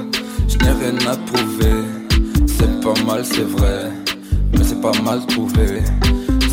[0.48, 1.84] J'n'ai rien à prouver.
[2.46, 3.90] C'est pas mal, c'est vrai.
[4.52, 5.82] Mais c'est pas mal trouvé.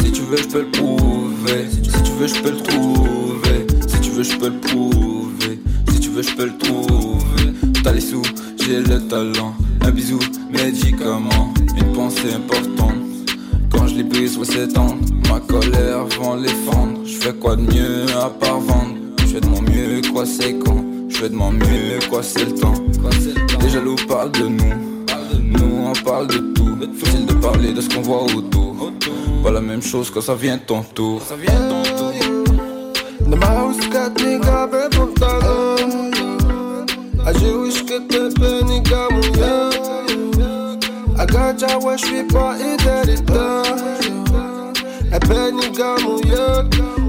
[0.01, 1.67] Si tu veux, je peux le prouver.
[1.83, 3.67] Si tu veux, je peux le trouver.
[3.87, 5.59] Si tu veux, je peux le prouver.
[5.91, 7.53] Si tu veux, je peux le trouver.
[7.83, 8.21] T'as les sous,
[8.59, 9.55] j'ai le talent.
[9.81, 10.19] Un bisou,
[10.51, 11.53] médicament.
[11.75, 12.93] Une pensée importante.
[13.71, 14.77] Quand je les brise, ouais, c'est.
[15.29, 16.99] Ma colère vend les fendre.
[17.05, 18.95] Je fais quoi de mieux à part vendre?
[19.25, 19.61] Je de mon
[20.17, 20.83] quoi, c'est quand?
[21.09, 22.73] Je fais de mon mieux, quoi, c'est le temps.
[23.61, 24.73] Les jaloux parlent de nous.
[25.43, 26.75] Nous, on parle de tout.
[26.97, 28.91] Facile de parler de ce qu'on voit autour?
[29.43, 31.21] Pas la même chose quand ça vient ton tour.
[33.29, 36.11] De my house got nigga be pantalon
[37.25, 40.85] Aje wish que te pe nigga mon yak
[41.19, 43.33] Agacha ouais j'suis pas identité
[45.11, 47.06] E pe nigga mon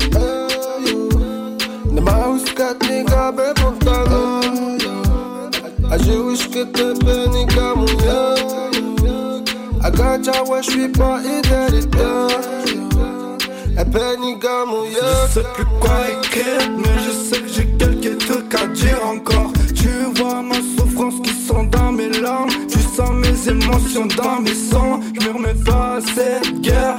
[15.28, 19.52] Je sais plus quoi écrire, mais je sais que j'ai quelques trucs à dire encore.
[19.74, 22.50] Tu vois ma souffrance qui sont dans mes larmes.
[22.68, 25.00] Tu sens mes émotions dans mes sangs.
[25.14, 26.98] Je me remets pas à cette guerre,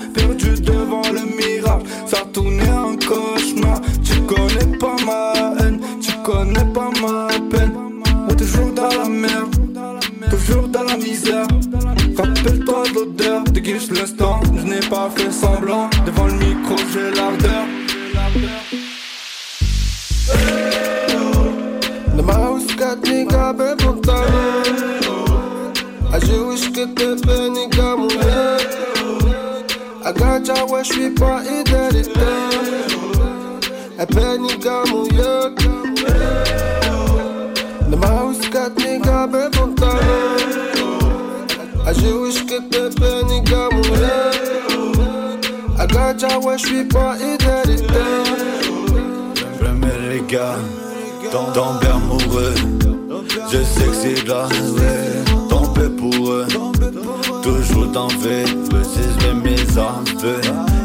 [6.30, 7.74] connais pas ma peine.
[8.30, 9.56] On toujours dans la merde,
[10.30, 11.48] toujours dans la misère.
[12.18, 14.40] Rappelle-toi de l'odeur, déguise l'instant.
[14.56, 15.90] Je n'ai pas fait semblant.
[16.06, 17.66] Devant le micro, j'ai l'ardeur.
[22.16, 24.18] The mouse got nigga bepunta
[26.12, 28.70] I wish que te pe nigga mouillé
[30.06, 31.42] Agacha ouais j'suis pas
[46.22, 47.86] Ouais j'suis pas idéalité
[49.58, 50.58] Premier les gars,
[51.32, 52.54] tomber amoureux.
[53.50, 56.46] Je sais que c'est là, ouais, tomber pour eux.
[57.42, 58.44] Toujours dans V,
[59.24, 60.04] c'est mes armes,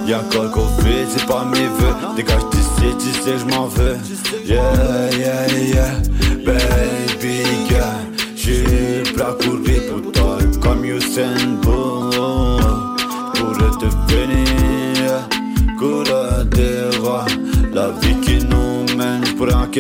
[0.06, 2.14] Y'a encore qu'on fait, c'est pas mes vœux.
[2.14, 3.96] Dégage, sais, tu sais, je m'en veux.
[4.44, 5.96] Yeah, yeah, yeah,
[6.44, 8.14] baby girl.
[8.36, 11.53] J'ai plat courir pour toi, comme Usain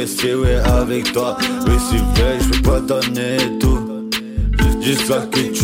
[0.04, 1.36] encaisser, ouais, avec toi.
[1.66, 4.10] Oui, c'est vrai, je peux pas donner tout.
[4.80, 5.63] Jusqu'à que tu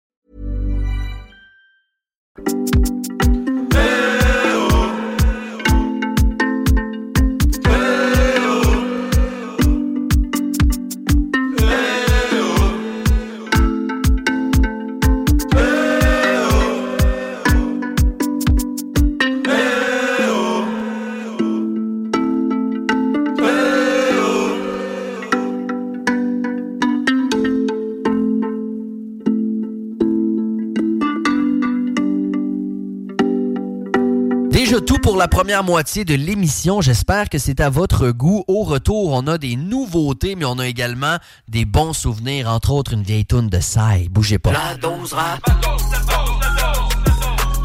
[34.71, 36.79] Déjà tout pour la première moitié de l'émission.
[36.79, 38.45] J'espère que c'est à votre goût.
[38.47, 41.17] Au retour, on a des nouveautés, mais on a également
[41.49, 44.07] des bons souvenirs, entre autres une vieille toune de Sai.
[44.09, 44.53] Bougez pas.
[44.53, 45.41] La dose rap.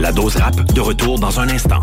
[0.01, 1.79] La dose rap, de retour dans un instant.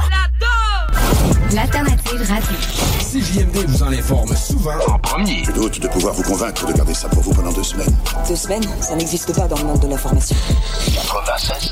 [1.53, 2.57] L'alternative radio.
[2.99, 5.45] CJMD vous en informe souvent en premier.
[5.47, 7.95] Le doute de pouvoir vous convaincre de garder ça pour vous pendant deux semaines.
[8.27, 10.36] Deux semaines, ça n'existe pas dans le monde de l'information.
[10.93, 11.71] 96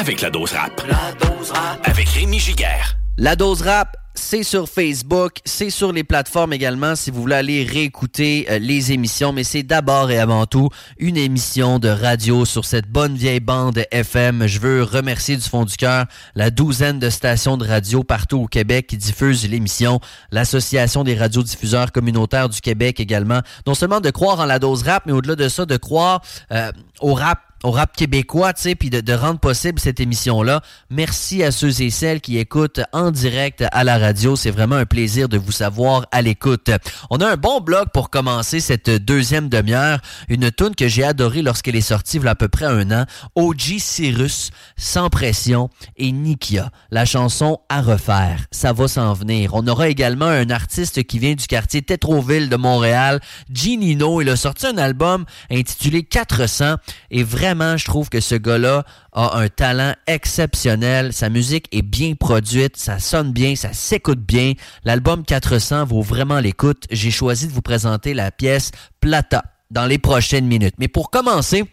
[0.00, 0.82] avec la dose rap.
[0.88, 1.78] La dose rap.
[1.84, 2.96] Avec Rémi Giguère.
[3.18, 7.64] La dose rap, c'est sur Facebook, c'est sur les plateformes également si vous voulez aller
[7.64, 12.64] réécouter euh, les émissions, mais c'est d'abord et avant tout une émission de radio sur
[12.64, 14.46] cette bonne vieille bande FM.
[14.46, 18.46] Je veux remercier du fond du cœur la douzaine de stations de radio partout au
[18.46, 20.00] Québec qui diffusent l'émission,
[20.32, 23.40] l'Association des radiodiffuseurs communautaires du Québec également.
[23.66, 26.72] Non seulement de croire en la dose rap, mais au-delà de ça, de croire euh,
[27.00, 30.62] au rap au rap québécois, tu sais, puis de, de, rendre possible cette émission-là.
[30.88, 34.36] Merci à ceux et celles qui écoutent en direct à la radio.
[34.36, 36.70] C'est vraiment un plaisir de vous savoir à l'écoute.
[37.10, 40.00] On a un bon blog pour commencer cette deuxième demi-heure.
[40.28, 42.90] Une tune que j'ai adorée lorsqu'elle est sortie il y a à peu près un
[42.90, 43.04] an.
[43.34, 46.70] OG Cyrus, Sans Pression et Nikia.
[46.90, 48.46] La chanson à refaire.
[48.50, 49.54] Ça va s'en venir.
[49.54, 53.20] On aura également un artiste qui vient du quartier Tétroville de Montréal,
[53.52, 54.20] Ginino.
[54.20, 56.76] Il a sorti un album intitulé 400
[57.10, 61.12] et vraiment je trouve que ce gars-là a un talent exceptionnel.
[61.12, 64.52] Sa musique est bien produite, ça sonne bien, ça s'écoute bien.
[64.84, 66.84] L'album 400 vaut vraiment l'écoute.
[66.90, 68.70] J'ai choisi de vous présenter la pièce
[69.00, 69.42] Plata
[69.72, 70.76] dans les prochaines minutes.
[70.78, 71.64] Mais pour commencer,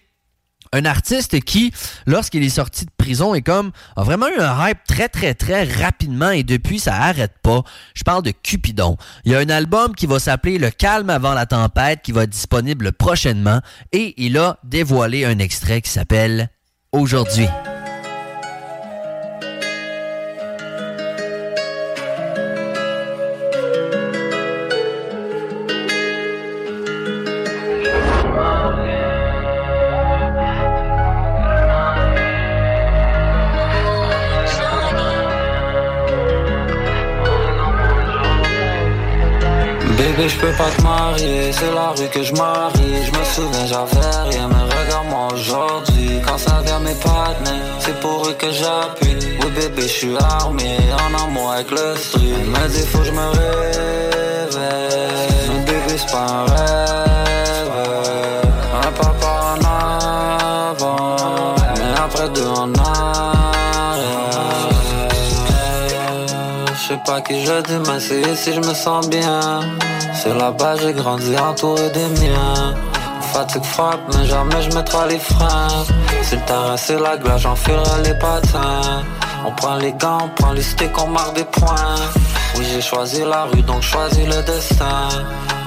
[0.73, 1.71] un artiste qui,
[2.05, 5.63] lorsqu'il est sorti de prison, est comme a vraiment eu un hype très très très
[5.63, 7.63] rapidement et depuis ça arrête pas.
[7.93, 8.97] Je parle de Cupidon.
[9.25, 12.23] Il y a un album qui va s'appeler Le calme avant la tempête qui va
[12.23, 13.61] être disponible prochainement
[13.91, 16.49] et il a dévoilé un extrait qui s'appelle
[16.91, 17.47] Aujourd'hui.
[39.97, 43.03] Bébé, je peux pas te marier, c'est la rue que je marie.
[43.07, 46.21] Je me souviens, j'avais rien, mais regarde-moi aujourd'hui.
[46.25, 49.17] Quand ça vient mes partenaires, c'est pour eux que j'appuie.
[49.41, 52.43] Oui, bébé, je suis armé, en amour avec le street.
[52.45, 54.51] Mais il faut je me réveille.
[55.49, 56.86] Mais bébé, c'est pas.
[67.07, 69.61] Pas qui je dis, mais c'est ici je me sens bien.
[70.13, 72.75] C'est là-bas j'ai grandi entouré des miens.
[73.33, 75.85] Fatigue frappe, mais jamais je mettrai les freins.
[76.23, 79.03] C'est le terrain, c'est la glace, j'enfilerai les patins.
[79.45, 81.95] On prend les gants, on prend les sticks, on marque des points.
[82.57, 85.07] Oui, j'ai choisi la rue, donc choisi le destin.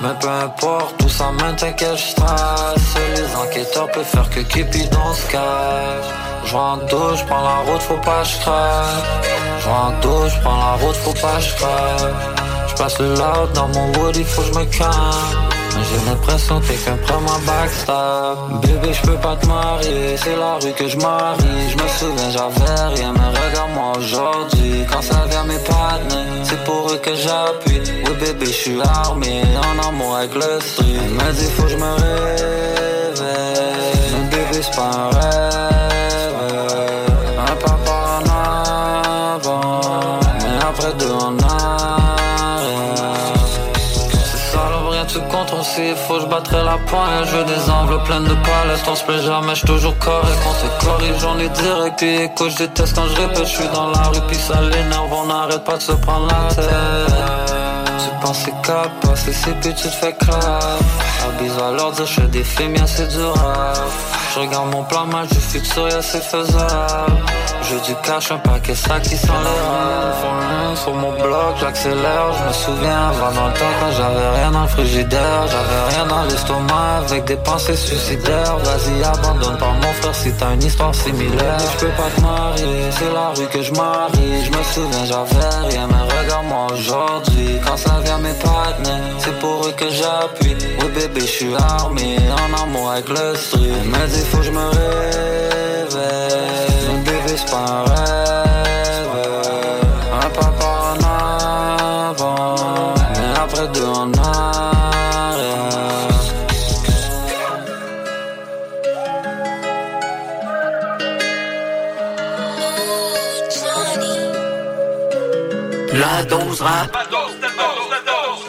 [0.03, 2.95] Mais peu importe où ça mène, t'inquiète, je stresse.
[3.17, 6.30] Les enquêteurs préfèrent que Cupidon se cache.
[6.45, 8.37] Je en douche, prends la route, faut pas je.
[9.63, 11.51] Je en douche, prends la route, faut pas je.
[12.69, 15.51] Je passe le loud dans mon wood, il faut que je me calme.
[15.71, 20.55] J'ai l'impression que quelqu'un prend ma backstab Bébé je peux pas te marier C'est la
[20.57, 21.71] rue que je marie.
[21.71, 24.85] Je me souviens j'avais rien Mais regarde-moi aujourd'hui.
[24.91, 27.81] Quand ça vient mes partenaires C'est pour eux que j'appuie.
[28.05, 31.09] Oui bébé je suis armé En amour avec le street.
[31.13, 33.23] Mais il faut que je me réveille.
[34.13, 35.70] Mais bébé c'est pas un rêve
[46.31, 49.67] battrai la pointe Je veux des enveloppes pleines de palettes, on se plaît jamais, je
[49.67, 50.39] toujours correct.
[50.49, 53.69] On se corrige, on est direct, puis écoute, je déteste quand je répète Je suis
[53.69, 56.67] dans la rue, puis ça l'énerve, on n'arrête pas de se prendre la tête.
[57.99, 60.81] Tu penses c'est passer c'est puis tu te fais crap
[61.29, 65.31] Abuse à leur dire, je des films, c'est du rap Je regarde mon plan match
[65.31, 67.17] du futur, y'a c'est faisable.
[67.63, 73.09] Je du cash, un paquet ça qui les Sur mon bloc, j'accélère, je me souviens
[73.09, 75.47] avant dans le temps quand j'avais rien dans le frigidaire.
[75.49, 78.57] J'avais rien dans l'estomac avec des pensées suicidaires.
[78.59, 81.59] Vas-y abandonne pas mon frère si t'as une histoire similaire.
[81.59, 84.45] Je peux pas te marier, c'est la rue que je marie.
[84.45, 85.89] Je me souviens j'avais rien
[86.23, 90.57] regarde-moi aujourd'hui Quand ça vient mes partenaires, c'est pour eux que j'appuie.
[90.81, 93.83] Oui bébé je suis armé, en amour avec le street.
[93.87, 96.01] Mais il faut que je me réveille.
[96.89, 98.40] Mon bébé c'est pas un rêve
[116.21, 116.99] La dose rap.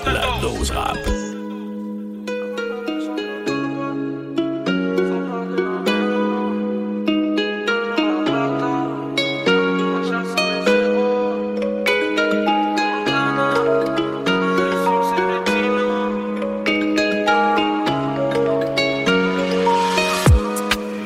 [0.06, 0.98] La dose rap.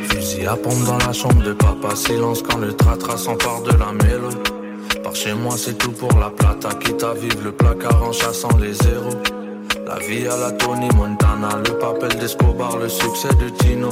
[0.09, 3.91] Fusil à pompe dans la chambre de papa, silence quand le tratra s'empare de la
[3.91, 4.54] mélo.
[5.16, 8.74] Chez moi c'est tout pour la plata, quitte à vivre le placard en chassant les
[8.74, 9.18] zéros.
[9.88, 13.89] La vie à la Tony Montana, le papel d'Escobar, le succès de Tino.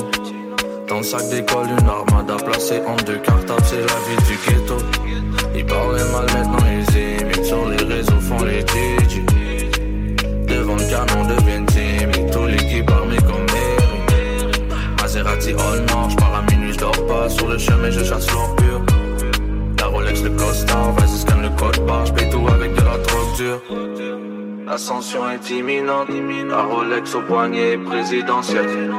[0.89, 4.77] Dans le sac d'école, une armada placée en deux cartables, c'est la vie du ghetto.
[5.55, 9.21] Ils parlent mal maintenant, ils imitent sur les réseaux, font les DJ.
[10.45, 14.51] Devant le canon deviennent timides, tous l'équipe armée comme Mary.
[15.01, 16.77] Maserati all noir, j'pars à minuit
[17.57, 18.53] chemin, je chasse l'or
[20.29, 20.29] pur.
[20.29, 23.35] La Rolex, le costard, vas-y scanne le code barre, j'paye tout avec de la drogue
[23.37, 23.61] dure.
[24.65, 26.07] L'ascension est imminente,
[26.49, 28.91] la Rolex au poignet présidentielle.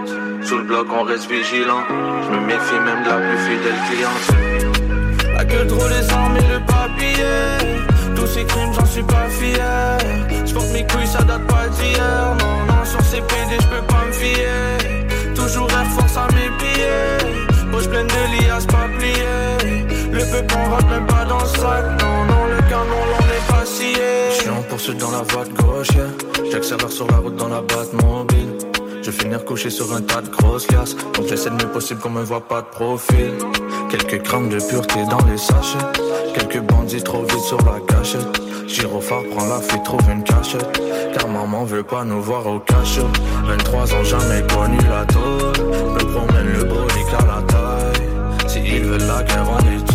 [0.42, 1.82] Sous le bloc, on reste vigilant.
[1.88, 5.34] Je me méfie même de la plus fidèle cliente.
[5.36, 8.14] La gueule trop les armes et le papier.
[8.14, 9.98] Tous ces crimes, j'en suis pas fier.
[10.44, 12.36] J'porte mes couilles, ça date pas d'hier.
[12.40, 14.78] Non, non, sur ces PD, j'peux pas me fier.
[15.34, 17.72] Toujours Air Force à mes pieds.
[17.72, 18.84] Poche pleine de liasses pas.
[20.24, 21.84] Le peuple on rentre même pas dans le sac.
[22.00, 24.50] Non, non, le canon, l'on est pas scié.
[24.50, 26.06] En poursuite dans la voie de gauche, yeah.
[26.50, 28.58] J'accélère sur la route dans la mobile.
[29.02, 32.00] Je vais finir couché sur un tas de grosses liasses Donc j'essaie le mieux possible
[32.00, 33.32] qu'on me voit pas de profil.
[33.90, 35.78] Quelques grammes de pureté dans les sachets.
[36.34, 38.40] Quelques bandits trop vite sur la cachette.
[38.66, 40.80] Gyrophare prend la fuite, trouve une cachette.
[41.12, 43.08] Car maman veut pas nous voir au cachot
[43.44, 45.66] 23 ans, jamais connu la tôle.
[45.94, 48.48] Me promène le brolic à la taille.
[48.48, 49.94] Si ils veulent la guerre, on les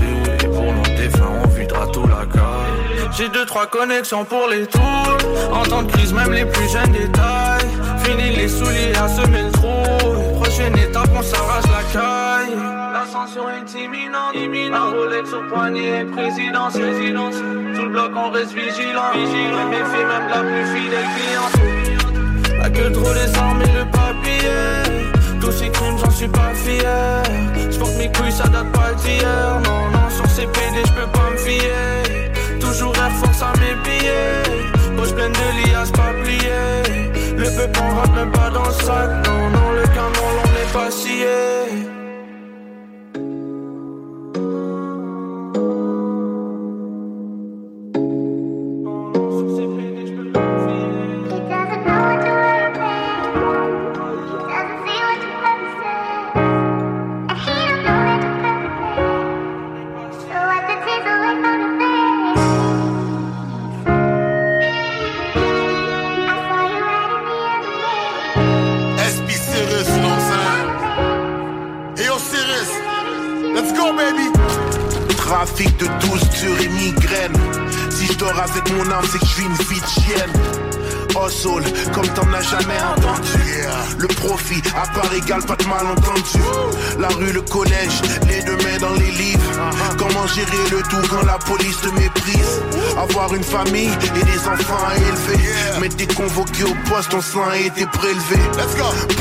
[1.00, 5.18] défunts, on videra tout la cale J'ai deux, trois connexions pour les tours
[5.52, 7.68] En temps de crise, même les plus jeunes détails
[8.04, 13.80] Fini les souliers à semer le trou Prochaine étape, on s'arrache la caille L'ascension est
[13.80, 14.94] imminente, imminente.
[14.94, 17.36] Rolex au poignet, présidence, résidence.
[17.36, 19.12] Tout le bloc, on reste vigilant.
[19.14, 22.60] Vigilant, méfie même la plus fidèle cliente.
[22.62, 24.89] La queue trop armes et le papier.
[25.50, 27.24] Tous ces crimes, j'en suis pas fier.
[27.72, 29.60] J'porte mes couilles, ça date pas d'hier.
[29.66, 32.30] Non, non, sur ces PD, j'peux pas me fier.
[32.60, 34.96] Toujours Air Force à mes pieds.
[34.96, 37.36] Poche pleine de liasses pas pliées.
[37.36, 39.10] Le peuple, on rentre même pas dans le sac.
[39.26, 41.99] Non, non, le canon, l'on est pas scié.
[75.40, 77.32] Trafic de douce dure et migraine.
[77.90, 80.69] Si je dors avec mon âme, c'est que je suis une vie de chienne.
[81.10, 83.40] Hustle, comme t'en as jamais entendu.
[83.98, 86.40] Le profit, à part égal, pas de malentendu.
[87.00, 89.44] La rue, le collège, les deux mains dans les livres.
[89.98, 92.62] Comment gérer le tout quand la police te méprise?
[92.98, 95.44] Avoir une famille et des enfants à élever.
[95.82, 98.40] Mais t'es convoqué au poste, ton sang a été prélevé.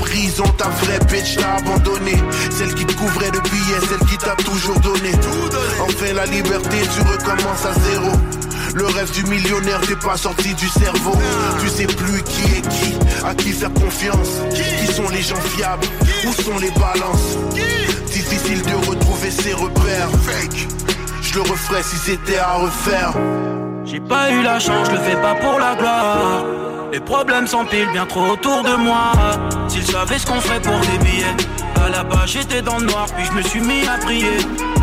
[0.01, 2.17] Prison, ta vraie bitch l'a abandonné.
[2.51, 5.13] Celle qui te couvrait de billets, celle qui t'a toujours donné.
[5.81, 8.13] Enfin, la liberté, tu recommences à zéro.
[8.79, 11.13] Le rêve du millionnaire t'es pas sorti du cerveau
[11.61, 12.95] Tu sais plus qui est qui,
[13.27, 15.85] à qui faire confiance Qui sont les gens fiables,
[16.25, 17.37] où sont les balances?
[18.07, 20.69] Difficile de retrouver ses repères Fake,
[21.23, 23.15] je le referais si c'était à refaire
[23.85, 26.45] J'ai pas eu la chance, je le fais pas pour la gloire.
[26.93, 29.11] Les problèmes s'empilent bien trop autour de moi.
[29.67, 31.37] S'ils savaient ce qu'on ferait pour des billets.
[31.85, 34.39] À la base j'étais dans le noir, puis je me suis mis à prier.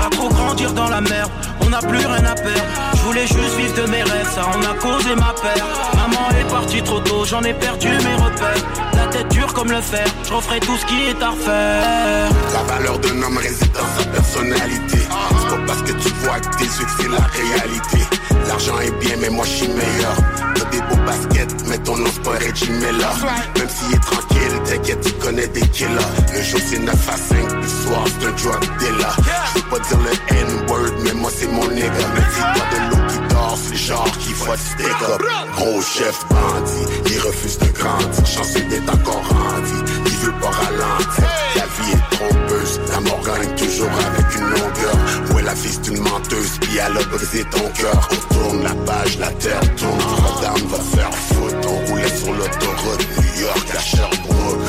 [0.05, 1.31] À trop grandir dans la merde,
[1.65, 2.63] on n'a plus rien à perdre.
[2.95, 5.63] Je voulais juste vivre de mes rêves, ça en a causé ma perte.
[5.95, 8.63] Maman est partie trop tôt, j'en ai perdu mes repères.
[8.93, 12.29] La tête dure comme le fer, je referai tout ce qui est à refaire.
[12.53, 16.49] La valeur d'un homme réside dans sa personnalité C'est pas parce que tu vois avec
[16.57, 17.99] tes yeux que c'est la réalité
[18.47, 20.15] L'argent est bien mais moi je suis meilleur
[20.55, 23.15] T'as des beaux baskets mais ton nom c'est pas Reggie Miller
[23.57, 25.89] Même s'il est tranquille t'inquiète tu connais des killers.
[26.33, 29.15] Le jour c'est 9 à 5 le soir c'est un drug dealer
[29.53, 31.91] Je veux pas dire le N-word mais moi c'est mon nigga.
[32.15, 35.21] Mais dis-toi de l'eau qui dort c'est genre qui faut stick up
[35.55, 38.25] Gros chef bandit il refuse de grandir.
[38.25, 39.91] Chanceux d'être encore rendu.
[40.04, 40.04] il
[40.41, 45.35] La vie est trompeuse La mort gagne toujours avec une longueur.
[45.35, 48.09] Ouais la vie c'est une menteuse elle a brisé ton cœur.
[48.11, 49.97] On tourne la page, la terre tourne.
[49.97, 54.59] Notre-Dame va faire faute On roulait sur l'autoroute New York à Sherbrooke.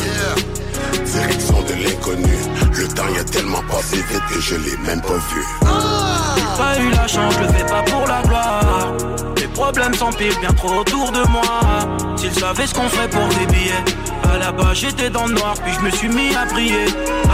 [1.04, 2.36] Direction de l'inconnu
[2.72, 5.44] Le temps y a tellement passé vite que je l'ai même pas vu.
[6.56, 9.35] Pas eu la chance, je le fais pas pour la gloire.
[9.56, 11.42] Problèmes s'empilent bien trop autour de moi.
[12.16, 13.84] S'ils savaient ce qu'on ferait pour des billets.
[14.30, 16.84] À la base j'étais dans le noir, puis je me suis mis à prier.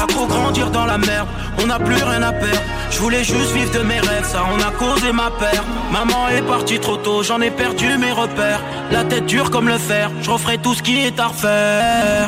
[0.00, 1.26] À trop grandir dans la merde,
[1.60, 2.60] on n'a plus rien à perdre.
[2.92, 5.66] Je voulais juste vivre de mes rêves, ça en a causé ma perte.
[5.90, 8.60] Maman est partie trop tôt, j'en ai perdu mes repères.
[8.92, 12.26] La tête dure comme le fer, je tout ce qui est à refaire.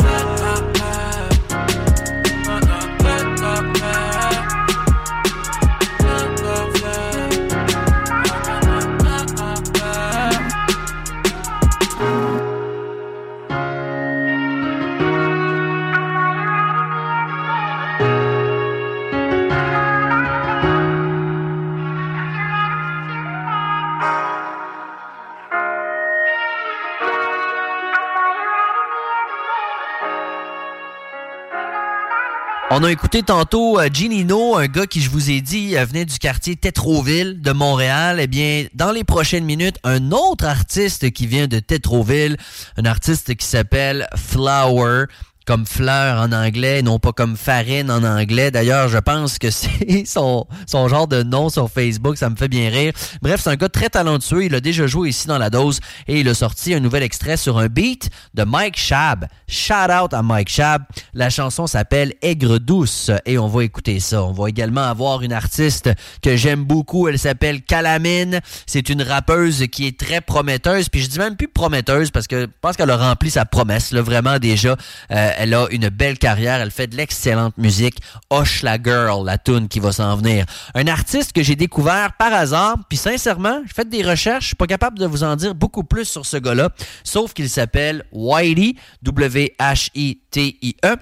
[32.84, 36.18] A écouté tantôt euh, Ginino, un gars qui, je vous ai dit, euh, venait du
[36.18, 38.18] quartier Tétroville de Montréal.
[38.20, 42.36] Eh bien, dans les prochaines minutes, un autre artiste qui vient de Tétroville,
[42.76, 45.06] un artiste qui s'appelle Flower
[45.44, 48.50] comme fleur en anglais, non pas comme farine en anglais.
[48.50, 52.70] D'ailleurs, je pense que c'est son, genre de nom sur Facebook, ça me fait bien
[52.70, 52.92] rire.
[53.22, 56.20] Bref, c'est un gars très talentueux, il a déjà joué ici dans la dose et
[56.20, 59.26] il a sorti un nouvel extrait sur un beat de Mike Shab.
[59.46, 60.82] Shout out à Mike Shab.
[61.12, 64.22] La chanson s'appelle Aigre douce et on va écouter ça.
[64.24, 65.90] On va également avoir une artiste
[66.22, 68.40] que j'aime beaucoup, elle s'appelle Calamine.
[68.66, 72.42] C'est une rappeuse qui est très prometteuse, puis je dis même plus prometteuse parce que
[72.42, 74.76] je pense qu'elle a rempli sa promesse, là, vraiment déjà.
[75.10, 77.98] Euh, elle a une belle carrière, elle fait de l'excellente musique.
[78.30, 80.46] Hoche la girl, la tune qui va s'en venir.
[80.74, 84.56] Un artiste que j'ai découvert par hasard, puis sincèrement, j'ai fait des recherches, je suis
[84.56, 86.70] pas capable de vous en dire beaucoup plus sur ce gars-là,
[87.02, 90.96] sauf qu'il s'appelle Whitey, W-H-I-T-I-E.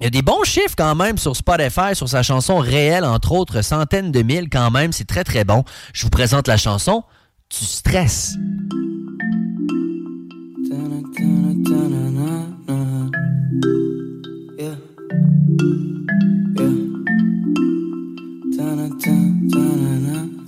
[0.00, 3.32] Il y a des bons chiffres quand même sur Spotify, sur sa chanson réelle, entre
[3.32, 4.92] autres, centaines de mille quand même.
[4.92, 5.64] C'est très très bon.
[5.92, 7.04] Je vous présente la chanson
[7.48, 8.36] Tu stresses.
[13.52, 14.76] Yeah.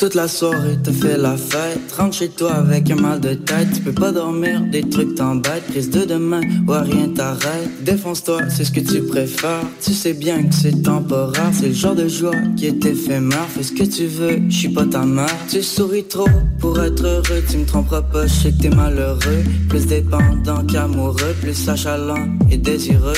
[0.04, 1.90] Toute la soirée te fait la fête.
[1.96, 3.68] Rentre chez toi avec un mal de tête.
[3.74, 5.64] Tu peux pas dormir, des trucs t'embêtent.
[5.70, 7.70] Prise de demain, ouais rien t'arrête.
[7.80, 9.62] Défonce-toi, c'est ce que tu préfères.
[9.82, 11.50] Tu sais bien que c'est temporaire.
[11.54, 13.48] C'est le genre de joie qui est éphémère.
[13.48, 15.34] Fais ce que tu veux, je suis pas ta mère.
[15.48, 16.28] Tu souris trop
[16.60, 17.42] pour être heureux.
[17.48, 19.42] Tu me tromperas pas, je sais que t'es malheureux.
[19.70, 23.14] Plus dépendant qu'amoureux Plus achalant et désireux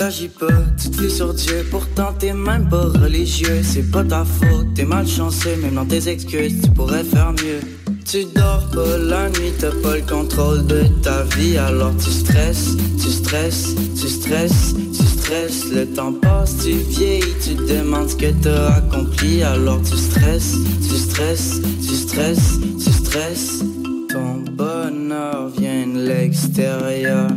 [0.00, 0.46] T'agis pas,
[0.80, 3.60] tu te sur Dieu, pourtant t'es même pas religieux.
[3.62, 7.60] C'est pas ta faute, t'es malchanceux, même dans tes excuses, tu pourrais faire mieux.
[8.06, 12.78] Tu dors pas la nuit, t'as pas le contrôle de ta vie, alors tu stresses,
[12.98, 15.70] tu stresses, tu stresses, tu stresses.
[15.70, 20.96] Le temps passe, tu vieillis, tu demandes ce que t'as accompli, alors tu stresses, tu
[20.96, 23.64] stresses, tu stresses, tu stresses.
[24.08, 27.28] Ton bonheur vient de l'extérieur.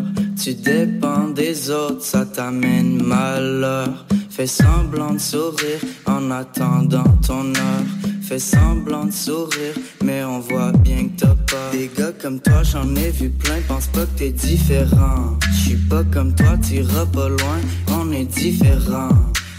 [0.42, 4.06] Tu dépends des autres, ça t'amène malheur.
[4.30, 7.86] Fais semblant de sourire en attendant ton heure.
[8.22, 11.72] Fais semblant de sourire, mais on voit bien que t'as pas.
[11.72, 15.38] Des gars comme toi, j'en ai vu plein, pense pas que t'es différent.
[15.54, 17.60] J'suis pas comme toi, t'iras pas loin,
[17.90, 19.10] on est différent.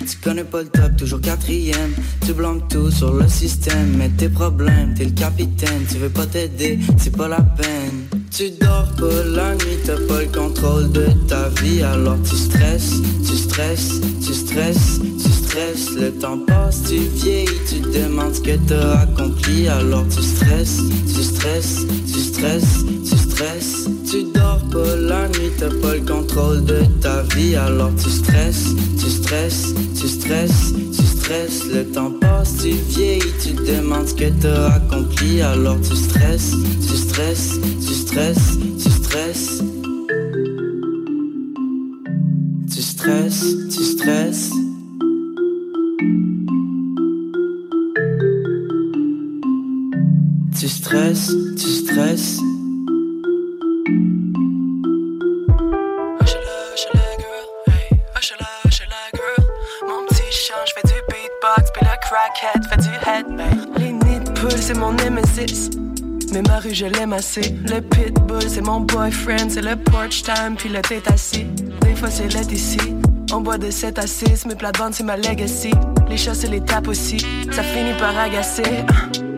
[0.01, 1.95] Tu connais pas le top, toujours quatrième.
[2.27, 5.85] Tu blâmes tout sur le système, mais tes problèmes, t'es le capitaine.
[5.91, 8.14] Tu veux pas t'aider, c'est pas la peine.
[8.37, 12.95] Tu dors pas la nuit, t'as pas le contrôle de ta vie, alors tu stresses,
[13.25, 15.91] tu stresses, tu stresses, tu stresses.
[15.93, 21.23] Le temps passe, tu vieillis, tu demandes ce que t'as accompli, alors tu stresses, tu
[21.23, 23.89] stresses, tu stresses, tu stresses.
[24.11, 28.75] Tu dors pas la nuit, t'as pas le contrôle de ta vie, alors tu stresses,
[28.99, 31.14] tu stresses, tu stresses, tu stresses.
[31.27, 36.53] Le temps passe, tu vieillis, tu demandes ce que t'as accompli, alors tu stresses,
[36.83, 39.63] tu stresses, tu stresses, tu stresses.
[42.71, 44.51] Tu stresses, tu stresses.
[50.61, 52.41] Tu stresses, tu stresses.
[63.07, 63.67] Headbang.
[63.79, 65.71] Les poule, c'est mon nemesis.
[66.33, 67.57] Mais ma rue, je l'aime assez.
[67.69, 69.51] Le pitbull, c'est mon boyfriend.
[69.51, 71.47] C'est le porch time, puis le tête assis.
[71.83, 72.79] Des fois, c'est l'aide ici.
[73.33, 75.73] On boit de 7 à 6, mes plates-bandes, c'est ma legacy.
[76.09, 77.19] Les chats, c'est les tapes aussi.
[77.51, 78.85] Ça finit par agacer.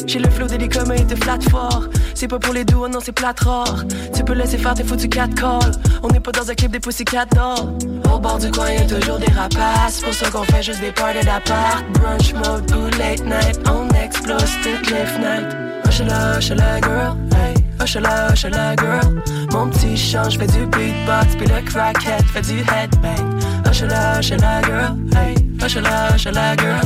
[0.07, 1.89] J'ai le flow d'hélicom et de flat fort.
[2.19, 3.85] C'est pas pour les doux, non, c'est plate rare.
[4.15, 5.73] Tu peux laisser faire tes foutus 4 calls.
[6.03, 7.77] On n'est pas dans un clip des Pussycat Dolls.
[8.11, 10.01] Au bord du coin, y'a toujours des rapaces.
[10.01, 11.85] Pour ça qu'on fait juste des parties d'appart.
[11.93, 13.61] Brunch mode ou late night.
[13.69, 15.55] On explose toutes les fenêtres.
[15.87, 17.17] Hoche-la, hoche-la, girl.
[17.37, 19.23] Hey, hoche-la, girl.
[19.53, 21.37] Mon petit chant, j'fais du beatbox.
[21.37, 23.39] Puis le crackhead fait du headbang.
[23.69, 24.97] Hoche-la, hoche-la, girl.
[25.15, 26.81] Hey, hoche-la, girl.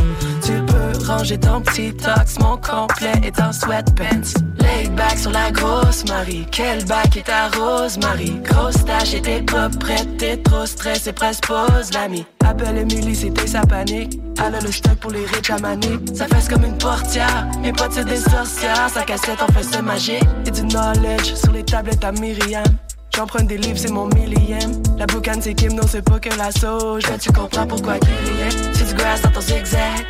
[1.01, 2.38] Peux ranger ton petit tox.
[2.38, 4.38] Mon complet est en sweatpants.
[4.59, 6.46] Laid back sur la grosse Marie.
[6.51, 8.40] Quel bac est ta rose, Marie?
[8.44, 9.68] Grosse tâche et t'es pas.
[10.18, 12.24] T'es trop stressé, presque pose l'ami.
[12.44, 14.20] Appelle Emily, c'était sa panique.
[14.44, 16.01] Elle le stock pour les riches à Manille.
[16.14, 17.46] Ça fesse comme une portière.
[17.61, 18.88] Mes potes, c'est des sorcières.
[18.92, 20.20] Sa cassette en fait de magie.
[20.46, 22.64] Et du knowledge sur les tablettes à Myriam.
[23.14, 24.82] J'emprunte des livres, c'est mon millième.
[24.96, 27.03] La boucane, c'est Kim, non, c'est pas que la sauge.
[27.20, 28.51] Tu comprends pourquoi est.
[28.72, 30.07] C'est du grass dans ton zigzag.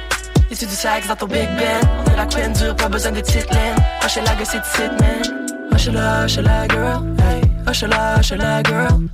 [0.52, 1.80] C'est du sax dans ton Big Ben.
[2.04, 3.76] On est la queen dure, pas besoin de petite laine.
[4.04, 5.46] Hoche-la, que c'est du man.
[5.72, 7.06] Hoche-la, hoche-la, girl.
[7.18, 9.08] Hey, hoche-la, hoche-la, girl.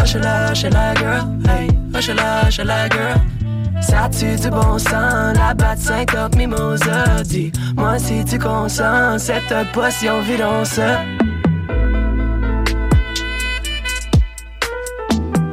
[0.00, 1.26] Hoche-la, hoche-la, girl.
[1.50, 3.20] Hey, hoche-la, hoche-la, girl.
[3.82, 7.22] Ça tue du bon sang, la batte syncope mimosa.
[7.24, 10.80] Dis-moi si tu consens, cette potion violence.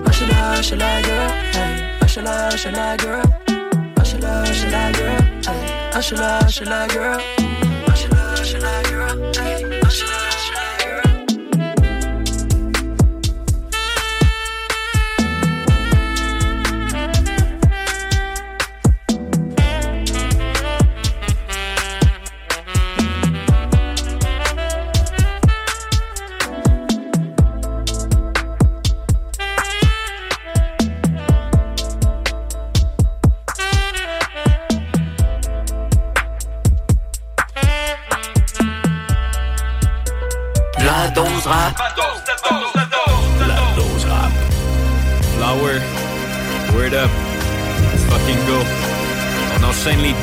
[0.07, 2.05] Ushala, ushala, girl, hey.
[2.05, 3.21] Ushala, ushala, girl.
[3.99, 5.22] Ushala, ushala, girl,
[5.93, 5.99] hey.
[5.99, 7.19] Ushala, ushala, girl.
[7.87, 9.79] Ushala, ushala, girl, hey.
[9.81, 10.22] Ushala,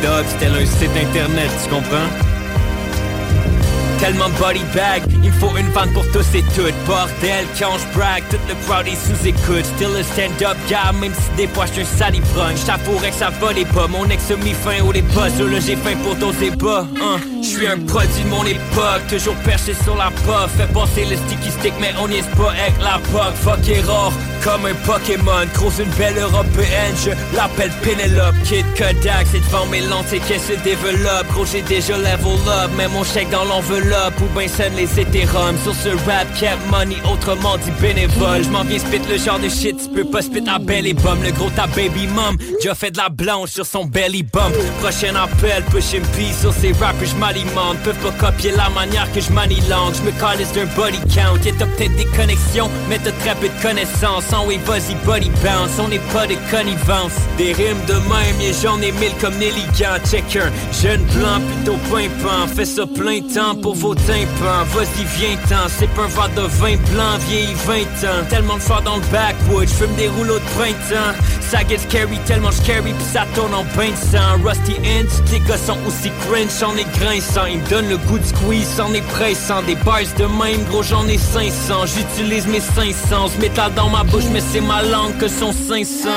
[0.03, 2.11] dubs tel un site internet, tu comprends?
[4.01, 6.74] Tellement body bag, il faut une vanne pour tous et toutes.
[6.86, 9.66] Bordel, quand je tout le crowd est sous écoute.
[9.76, 12.57] Still a stand-up gars, même si des fois j'suis un salivrogne.
[12.57, 15.51] J't'avouerais que ça volait pas, mon ex a mis fin au les puzzles.
[15.51, 16.86] Là j'ai faim pour doser bas.
[16.96, 17.20] Hein.
[17.42, 20.48] J'suis un produit de mon époque, toujours perché sur la pop.
[20.57, 23.34] Fait passer le sticky stick, mais on n'y est pas avec la pop.
[23.34, 24.12] Fuck est rare,
[24.43, 25.47] comme un Pokémon.
[25.55, 28.34] Croise une belle européenne, je l'appelle Penelope.
[28.45, 31.26] Kid Kodak, c'est devant mes lentilles qu'elle se développe.
[31.32, 34.20] Gros, j'ai déjà level up, mets mon chèque dans l'enveloppe.
[34.20, 38.45] Ou ben sonne les hétérums sur ce rap cap money, autrement dit bénévole.
[38.45, 41.22] J'm'en viens spit le genre de shit, tu peux pas spit à belly bum.
[41.22, 44.55] Le gros ta baby mom, déjà fait de la blanche sur son belly bump.
[44.80, 47.78] Prochain appel, push and pee sur ces rappers, j'm'alimente.
[47.84, 49.95] Peuvent pas copier la manière que j'manie langue.
[49.95, 51.41] J'me calisse d'un body count.
[51.47, 54.29] Et t'as peut-être des connexions, mais t'as très peu de connaissances.
[55.78, 57.12] On n'est pas de connivence.
[57.38, 59.64] Des rimes de même, et j'en ai mille comme Nelly.
[59.74, 60.50] Check un
[60.82, 62.46] jeune blanc, plutôt pimpant.
[62.54, 64.64] Fais ça plein temps pour vos tympans.
[64.74, 65.68] Vas-y, viens-t'en.
[65.78, 67.74] C'est pas un verre de vin blanc, vieilli 20
[68.08, 68.24] ans.
[68.28, 71.14] Tellement de fois dans le backwood, j'fume des rouleaux de printemps.
[71.50, 74.38] Ça get scary, tellement j'carry, pis ça tourne en bain de sang.
[74.44, 77.46] Rusty Ends, tes gars sont aussi cringe, j'en ai grinçant.
[77.46, 79.62] Ils me donnent le goût de squeeze, c'en est pressant.
[79.62, 81.86] Des bars de même, gros, j'en ai 500.
[81.86, 83.30] J'utilise mes 500.
[83.40, 86.08] Métal dans ma bouche, mais c'est ma langue que sont 500.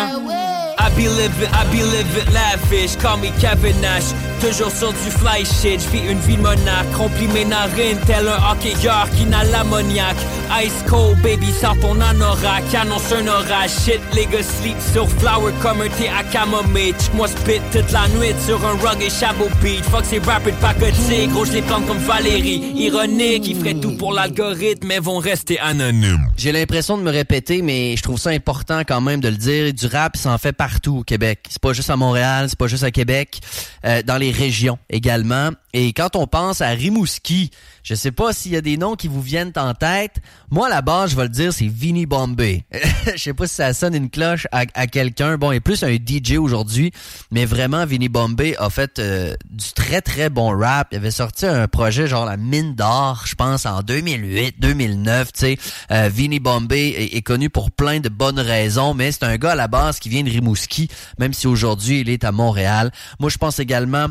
[0.79, 4.13] I be living, I be living lavish, call me Kevin Nash
[4.43, 6.93] Toujours sur du fly shit, j'vis une vie monarque.
[6.95, 7.97] Remplis mes narines.
[8.05, 10.17] Tel un hockeyeur qui n'a l'ammoniaque
[10.61, 12.63] Ice cold baby, sors ton anorak.
[12.75, 16.93] Annonce un orage, shit les gars sleep sur flower comme un thé à camomille.
[17.15, 19.83] Moi spit toute la nuit sur un rug et chabot beat.
[19.85, 22.71] Fuck ces rappers de pacotille, gros j'les plante comme Valérie.
[22.75, 26.27] Ironique, ils feraient tout pour l'algorithme mais vont rester anonymes.
[26.37, 29.73] J'ai l'impression de me répéter, mais je trouve ça important quand même de le dire.
[29.73, 31.39] Du rap, ça en fait partout au Québec.
[31.49, 33.39] C'est pas juste à Montréal, c'est pas juste à Québec,
[33.85, 35.51] euh, dans les régions également.
[35.73, 37.49] Et quand on pense à Rimouski,
[37.83, 40.17] je sais pas s'il y a des noms qui vous viennent en tête.
[40.51, 42.63] Moi, base, je vais le dire, c'est Vinny Bombay.
[43.15, 45.37] je sais pas si ça sonne une cloche à, à quelqu'un.
[45.37, 46.91] Bon, il est plus un DJ aujourd'hui,
[47.31, 50.89] mais vraiment, Vinny Bombay a fait euh, du très très bon rap.
[50.91, 55.33] Il avait sorti un projet genre la mine d'or, je pense, en 2008, 2009.
[55.33, 55.57] Tu sais,
[55.91, 59.51] euh, Vinny Bombay est, est connu pour plein de bonnes raisons, mais c'est un gars
[59.51, 62.91] à la base qui vient de Rimouski, même si aujourd'hui il est à Montréal.
[63.19, 64.07] Moi, je pense également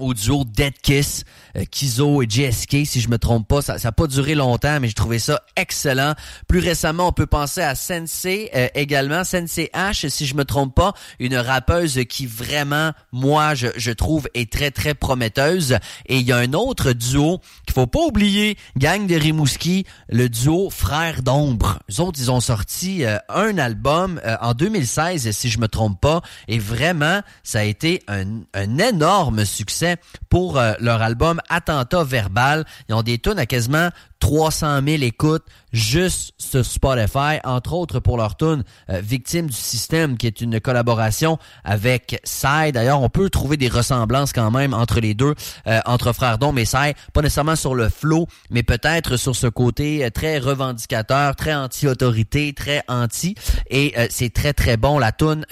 [0.00, 1.24] au duo Dead Kiss,
[1.56, 3.62] euh, Kizo et JSK, si je me trompe pas.
[3.62, 6.14] Ça n'a pas duré longtemps, mais j'ai trouvé ça excellent.
[6.48, 10.74] Plus récemment, on peut penser à Sensei euh, également, Sensei H, si je me trompe
[10.74, 15.78] pas, une rappeuse qui vraiment, moi, je, je trouve est très, très prometteuse.
[16.06, 20.28] Et il y a un autre duo qu'il faut pas oublier, gang de Rimouski, le
[20.28, 21.78] duo Frères d'Ombre.
[21.90, 26.00] Eux autres, ils ont sorti euh, un album euh, en 2016, si je me trompe
[26.00, 28.24] pas, et vraiment, ça a été un,
[28.54, 29.89] un énorme succès
[30.28, 32.64] pour euh, leur album Attentat Verbal.
[32.88, 38.16] Ils ont des tunes à quasiment 300 000 écoutes juste sur Spotify, entre autres pour
[38.16, 42.72] leur tune euh, Victime du système, qui est une collaboration avec Psy.
[42.72, 45.34] D'ailleurs, on peut trouver des ressemblances quand même entre les deux,
[45.66, 46.94] euh, entre Frères Dom et Psy.
[47.12, 52.82] Pas nécessairement sur le flow, mais peut-être sur ce côté très revendicateur, très anti-autorité, très
[52.88, 53.34] anti.
[53.70, 54.98] Et c'est très très bon.
[54.98, 55.46] La tune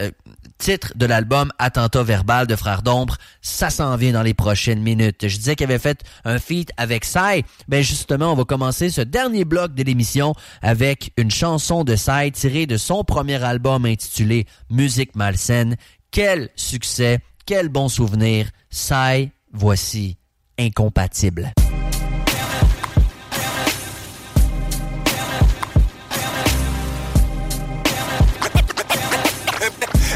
[0.59, 5.26] titre de l'album Attentat verbal de Frères d'ombre, ça s'en vient dans les prochaines minutes.
[5.26, 7.44] Je disais qu'il avait fait un feat avec Sai.
[7.68, 12.30] Ben justement, on va commencer ce dernier bloc de l'émission avec une chanson de Sai
[12.30, 15.76] tirée de son premier album intitulé Musique malsaine.
[16.11, 18.50] Quel succès, quel bon souvenir.
[18.70, 20.16] Sai, voici
[20.59, 21.52] Incompatible.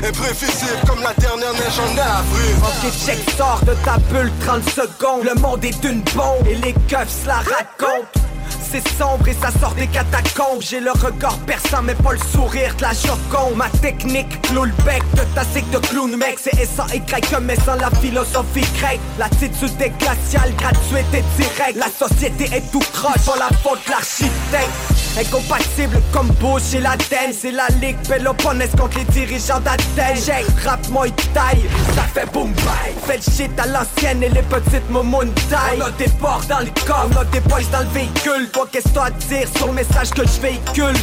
[0.05, 5.25] Imprévisible comme la dernière neige en avril Ok check sort de ta bulle 30 secondes
[5.25, 9.75] Le monde est une bombe et les keufs la racontent c'est sombre et ça sort
[9.75, 10.61] des catacombes.
[10.61, 13.57] J'ai le regard perçant mais pas le sourire de la joconde.
[13.57, 16.39] Ma technique, clou le bec de ta de clown mec.
[16.41, 19.01] C'est S-A-Y mais sans la philosophie grecque.
[19.19, 21.77] L'attitude est glaciale, gratuite et directe.
[21.77, 24.71] La société est tout croche, pas la faute de l'architecte.
[25.19, 27.35] Incompatible comme Bush et l'Athènes.
[27.39, 30.17] C'est la ligue Péloponnèse contre les dirigeants d'Athènes.
[30.25, 32.95] J'ai rap moi taille, ça fait boom bye.
[33.07, 35.79] Fais le shit à l'ancienne et les petites momounes taille.
[35.79, 38.67] On a des porcs dans le corps, on a des boys dans le véhicule Toi
[38.71, 40.97] qu'est-ce que t'as à dire sur le message que je véhicule?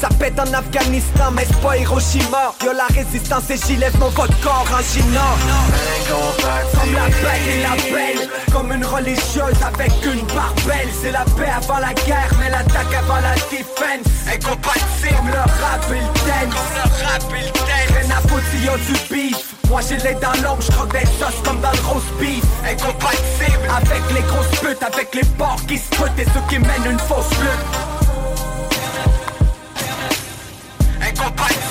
[0.00, 2.54] Ça pète en Afghanistan mais c'est pas Hiroshima.
[2.64, 5.20] Y'a la résistance et j'y lève mon votre corps en Gina
[6.08, 10.88] Comme la belle et la belle Comme une religieuse avec une barbelle.
[11.02, 15.94] C'est la paix avant la guerre mais l'attaque avant la defense Incompatible, le rap et
[15.94, 20.92] le dance le rap et le dance du beef moi j'ai les dans l'ombre, j'croque
[20.92, 25.64] des sauces comme dans le roast beef Incompatible Avec les grosses putes, avec les porcs
[25.66, 25.88] qui se
[26.18, 27.66] et ceux qui mènent une fausse lutte.
[31.00, 31.68] Incompatible.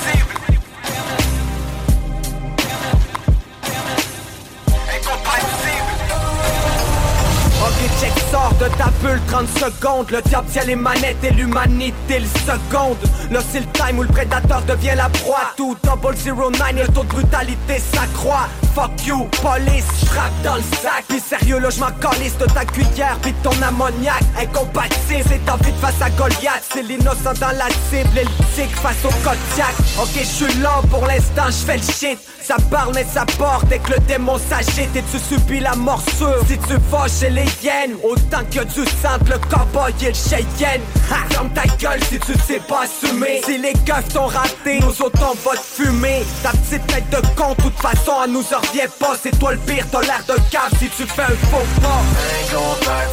[8.00, 10.11] Check sort de ta bulle 30 secondes.
[10.11, 12.97] Le diable tient les manettes et l'humanité le seconde.
[13.32, 15.53] Là c'est time où le prédateur devient la proie.
[15.55, 18.47] Tout double zero nine le taux de brutalité s'accroît.
[18.73, 21.05] Fuck you, police, j'rappe dans le sac.
[21.07, 24.21] Pis sérieux là j'm'en de ta cuillère Pis ton ammoniac.
[24.39, 26.63] Incompatible, c'est envie de face à Goliath.
[26.73, 29.73] C'est l'innocent dans la cible et le face au Kodiak.
[29.99, 32.19] Ok j'suis là pour l'instant j'fais le shit.
[32.41, 34.95] Ça parle mais ça porte dès que le démon s'agite.
[34.95, 36.39] Et tu subis la morsure.
[36.47, 40.82] Si tu vas chez les hyènes Autant que du sang le cowboy et le cheyenne
[41.07, 43.41] Ferme ta gueule si tu sais pas assumer.
[43.45, 46.26] Si les keufs t'ont raté, nous autres on va te fumer.
[46.43, 49.15] Ta petite tête de con, toute façon à nous en revient pas.
[49.22, 52.01] C'est toi le pire, t'as l'air de cave si tu fais un faux pas.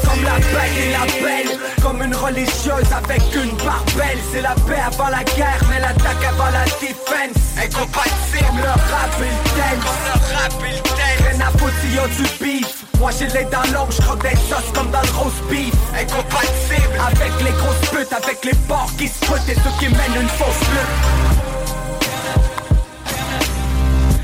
[0.05, 4.19] Comme la belle et la belle Comme une religieuse avec une barbelle.
[4.33, 9.25] C'est la paix avant la guerre, mais l'attaque avant la defense Incompatible, le rap et
[9.25, 13.45] le dance le rap et le dance Rien à foutre a du Moi j'ai les
[13.45, 18.13] dans l'ombre, j'croque des sauces comme dans le roast beef Incompatible Avec les grosses putes,
[18.13, 21.35] avec les porcs qui se Et ceux qui mènent une fausse lutte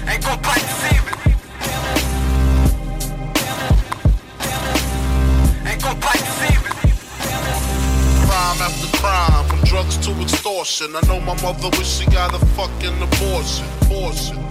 [0.09, 1.15] Incompatible
[5.67, 6.71] Incompatible
[8.27, 10.95] Crime after crime, from drugs to extortion.
[10.95, 13.03] I know my mother wish she got a fucking.
[13.03, 13.67] Abortion.
[13.83, 14.50] abortion.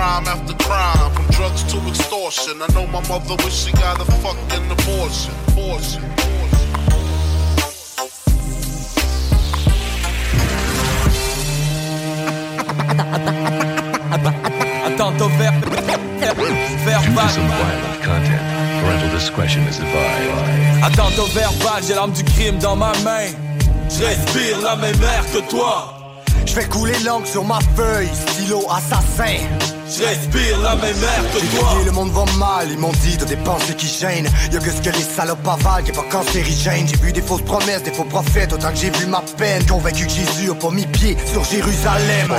[0.00, 2.62] Crime after crime, from drugs to extortion.
[2.62, 5.34] I know my mother wish she got a fucking abortion.
[5.48, 6.00] Abortion.
[18.80, 20.82] Parental discretion is advised.
[20.82, 23.28] Attends, verbal, j'ai l'arme du crime dans ma main.
[23.90, 25.92] Je respire la même air que toi.
[26.46, 29.79] Je fais couler l'encre sur ma feuille, stylo assassin.
[29.90, 31.74] Je respire la même air que J'ai toi.
[31.84, 34.28] le monde va mal, ils m'ont dit de des pensées qui gênent.
[34.52, 36.86] Y'a que ce que les salopes avalent qui est pas cancérigène.
[36.86, 39.66] J'ai vu des fausses promesses, des faux prophètes, autant que j'ai vu ma peine.
[39.66, 42.32] Convaincu que Jésus a pas mis pied sur Jérusalem.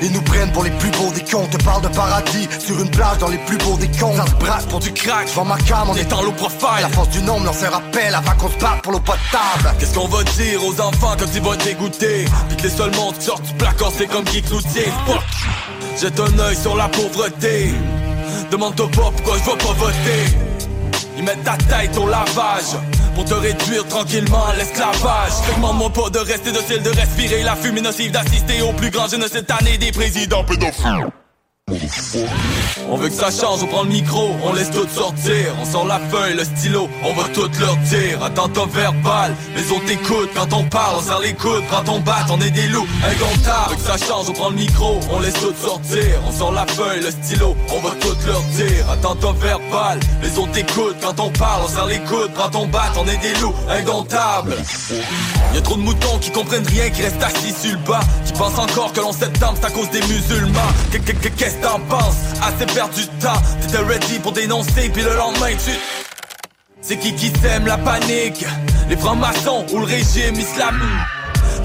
[0.00, 2.90] Ils nous prennent pour les plus beaux des cons, te parle de paradis sur une
[2.90, 4.16] plage dans les plus beaux des cons.
[4.16, 6.80] Ça se braque pour du crack, j'vends ma cam, on est en low profile.
[6.80, 9.76] La force du nombre leur fait rappel avant qu'on se batte pour l'eau potable.
[9.78, 12.24] Qu'est-ce qu'on va dire aux enfants quand ils vont dégoûter?
[12.48, 15.22] Puis que les seuls mondes sortent du placard c'est comme qui Cloutier Fuck.
[16.00, 17.70] Jette un œil sur la pauvreté.
[18.50, 20.36] Demande-toi pas pourquoi je vais pas voter.
[21.16, 22.76] Ils mettent ta tête au lavage.
[23.14, 25.32] Pour te réduire tranquillement à l'esclavage.
[25.54, 29.32] Demande-moi pas de rester docile, de respirer la fumée nocive D'assister au plus grand génocide
[29.32, 31.10] cette année des présidents pédophiles
[32.88, 35.52] on veut que ça change, on prend le micro, on laisse tout sortir.
[35.60, 38.22] On sort la feuille, le stylo, on va tout leur dire.
[38.22, 40.30] Attends ton verbal, les autres t'écoutent.
[40.34, 43.66] Quand on parle, on serre les coudes, quand on bat, on est des loups incomptables
[43.66, 46.04] On veut que ça change, on prend le micro, on laisse tout sortir.
[46.28, 48.90] On sort la feuille, le stylo, on va tout leur dire.
[48.90, 50.96] Attends ton verbal, les autres t'écoutent.
[51.02, 54.54] Quand on parle, on serre les coudes, quand on bat, on est des loups indomptables
[55.52, 58.00] Y'a trop de moutons qui comprennent rien, qui restent assis sur le bas.
[58.24, 60.60] Qui pensent encore que l'on septembre c'est à cause des musulmans
[61.62, 62.16] T'en penses?
[62.42, 65.72] Assez perdu de temps, t'étais ready pour dénoncer Puis le lendemain tu...
[66.80, 68.44] C'est qui qui sème la panique?
[68.88, 71.15] Les francs-maçons ou le régime islamique?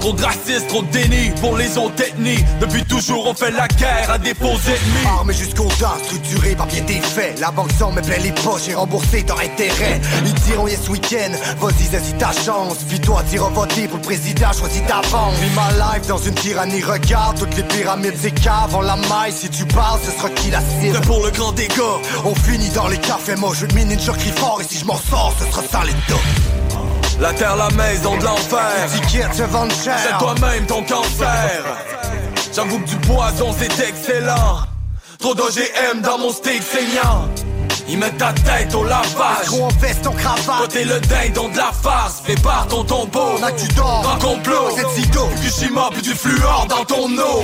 [0.01, 2.43] Trop de racisme, trop de déni pour les autres ethnies.
[2.59, 5.05] Depuis toujours on fait la guerre à des faux ennemis.
[5.05, 7.39] Armé jusqu'au dents, structuré par bien des faits.
[7.39, 10.01] La banque sans me plaît les poches et remboursé dans intérêt.
[10.25, 12.77] Ils diront yes week-end, vas-y saisis ta chance.
[12.89, 16.81] Puis toi t'iras voter pour le président, choisis d'avance Vis ma life dans une tyrannie,
[16.81, 19.31] regarde Toutes les pyramides caves en la maille.
[19.31, 20.99] Si tu parles, ce sera qui la cible?
[21.01, 22.01] Pour le grand dégât.
[22.25, 24.61] On finit dans les cafés, moi je mine une crie fort.
[24.61, 26.60] Et si je m'en sors, ce sera ça les dos
[27.21, 28.59] la terre, la maison de l'enfer.
[28.91, 29.97] Ticket se vend cher.
[30.03, 31.63] C'est toi-même ton cancer.
[32.53, 34.59] J'avoue que du poison c'est excellent.
[35.19, 37.29] Trop d'OGM dans mon steak saignant.
[37.87, 39.45] Ils mettent ta tête au lavage.
[39.45, 40.61] Trop en veste, ton cravate.
[40.61, 42.21] Côté le dindon de la farce.
[42.25, 43.37] Fais part ton tombeau.
[43.39, 44.03] Là tu dors.
[44.07, 44.75] En complot.
[44.75, 45.27] C'est zigo.
[45.35, 47.43] Fukushima, plus du fluor dans ton eau.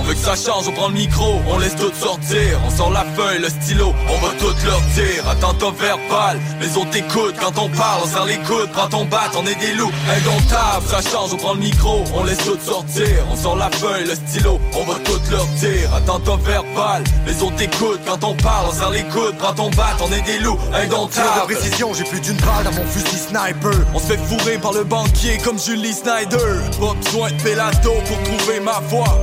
[0.00, 2.58] On veut que ça change, on prend le micro, on laisse tout sortir.
[2.66, 5.28] On sort la feuille, le stylo, on va tout leur dire.
[5.28, 9.30] Attends verbal, les autres écoutent Quand on parle, on serre les coudes, prends ton bat,
[9.36, 13.08] on est des loups Indomptables, ça change, on prend le micro, on laisse tout sortir.
[13.30, 15.94] On sort la feuille, le stylo, on va tout leur dire.
[15.94, 19.96] Attends verbal, les autres écoutent Quand on parle, on serre les coudes, prends ton bat,
[20.00, 21.46] on est des loups Indomptables.
[21.46, 23.76] De précision, j'ai plus d'une balle dans mon fusil sniper.
[23.92, 26.36] On se fait fourrer par le banquier comme Julie Snyder.
[26.80, 29.18] Pas besoin de pélato pour trouver ma voix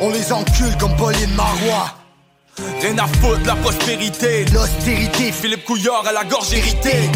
[0.00, 1.94] on les encule comme Pauline Marois.
[2.80, 5.32] Rien à foutre, la prospérité, l'austérité.
[5.32, 7.10] Philippe Couillard à la gorge irritée.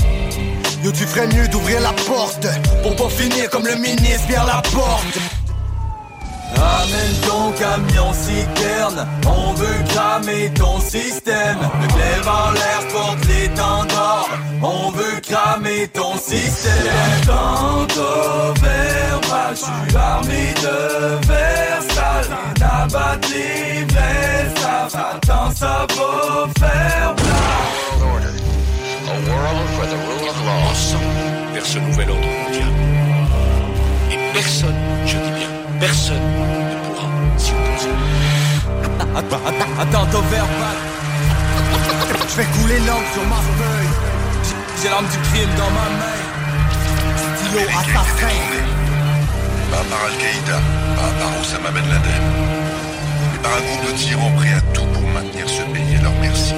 [0.84, 2.46] Yo, tu ferais mieux d'ouvrir la porte
[2.82, 5.18] pour pas finir comme le ministre vers la porte.
[6.54, 11.58] Amène ton camion citerne, on veut cramer ton système.
[11.80, 14.28] Le glaive en l'air porte l'étendard,
[14.62, 16.72] on veut cramer ton système.
[19.50, 22.24] Je suis armé de versal.
[22.88, 23.12] Vrais
[24.94, 27.62] attends ça va faire plat.
[29.04, 30.62] A world for the rule of law.
[31.54, 32.72] vers ce nouvel ordre mondial.
[34.10, 34.74] Et personne,
[35.06, 35.48] je dis bien,
[35.80, 37.94] personne ne pourra s'y opposer.
[39.80, 40.78] Attends, ton verbal.
[42.28, 43.92] Je fais couler l'encre sur ma feuille.
[44.82, 46.18] J'ai l'arme du crime dans ma main.
[47.36, 48.81] Stylo assassin.
[49.72, 50.60] Pas par Al-Qaïda,
[50.96, 52.24] pas par Osama Ben Laden,
[53.32, 56.12] mais par un groupe de tyrans prêts à tout pour maintenir ce pays à leur
[56.20, 56.52] merci.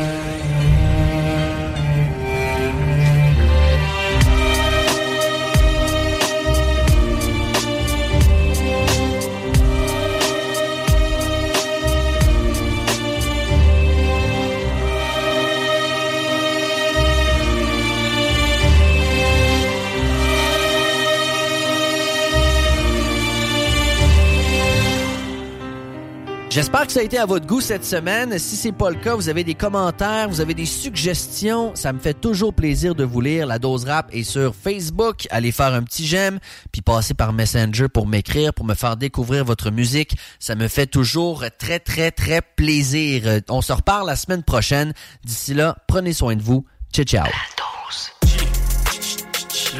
[26.54, 28.38] J'espère que ça a été à votre goût cette semaine.
[28.38, 31.98] Si c'est pas le cas, vous avez des commentaires, vous avez des suggestions, ça me
[31.98, 33.48] fait toujours plaisir de vous lire.
[33.48, 35.26] La dose rap est sur Facebook.
[35.30, 36.38] Allez faire un petit j'aime,
[36.70, 40.16] puis passez par Messenger pour m'écrire, pour me faire découvrir votre musique.
[40.38, 43.40] Ça me fait toujours très très très plaisir.
[43.48, 44.92] On se reparle la semaine prochaine.
[45.24, 46.64] D'ici là, prenez soin de vous.
[46.92, 47.26] Ciao ciao.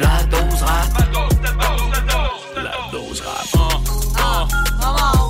[0.01, 0.89] La dose rap.
[2.57, 3.45] La dose rap.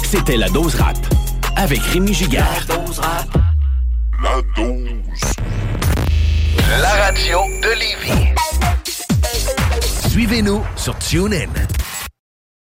[0.05, 0.97] C'était la dose rap
[1.55, 2.45] avec Rémi Giguère.
[2.67, 3.27] La dose rap.
[4.21, 5.33] La dose.
[6.81, 8.33] La radio de Lévis.
[10.09, 11.49] Suivez-nous sur TuneIn.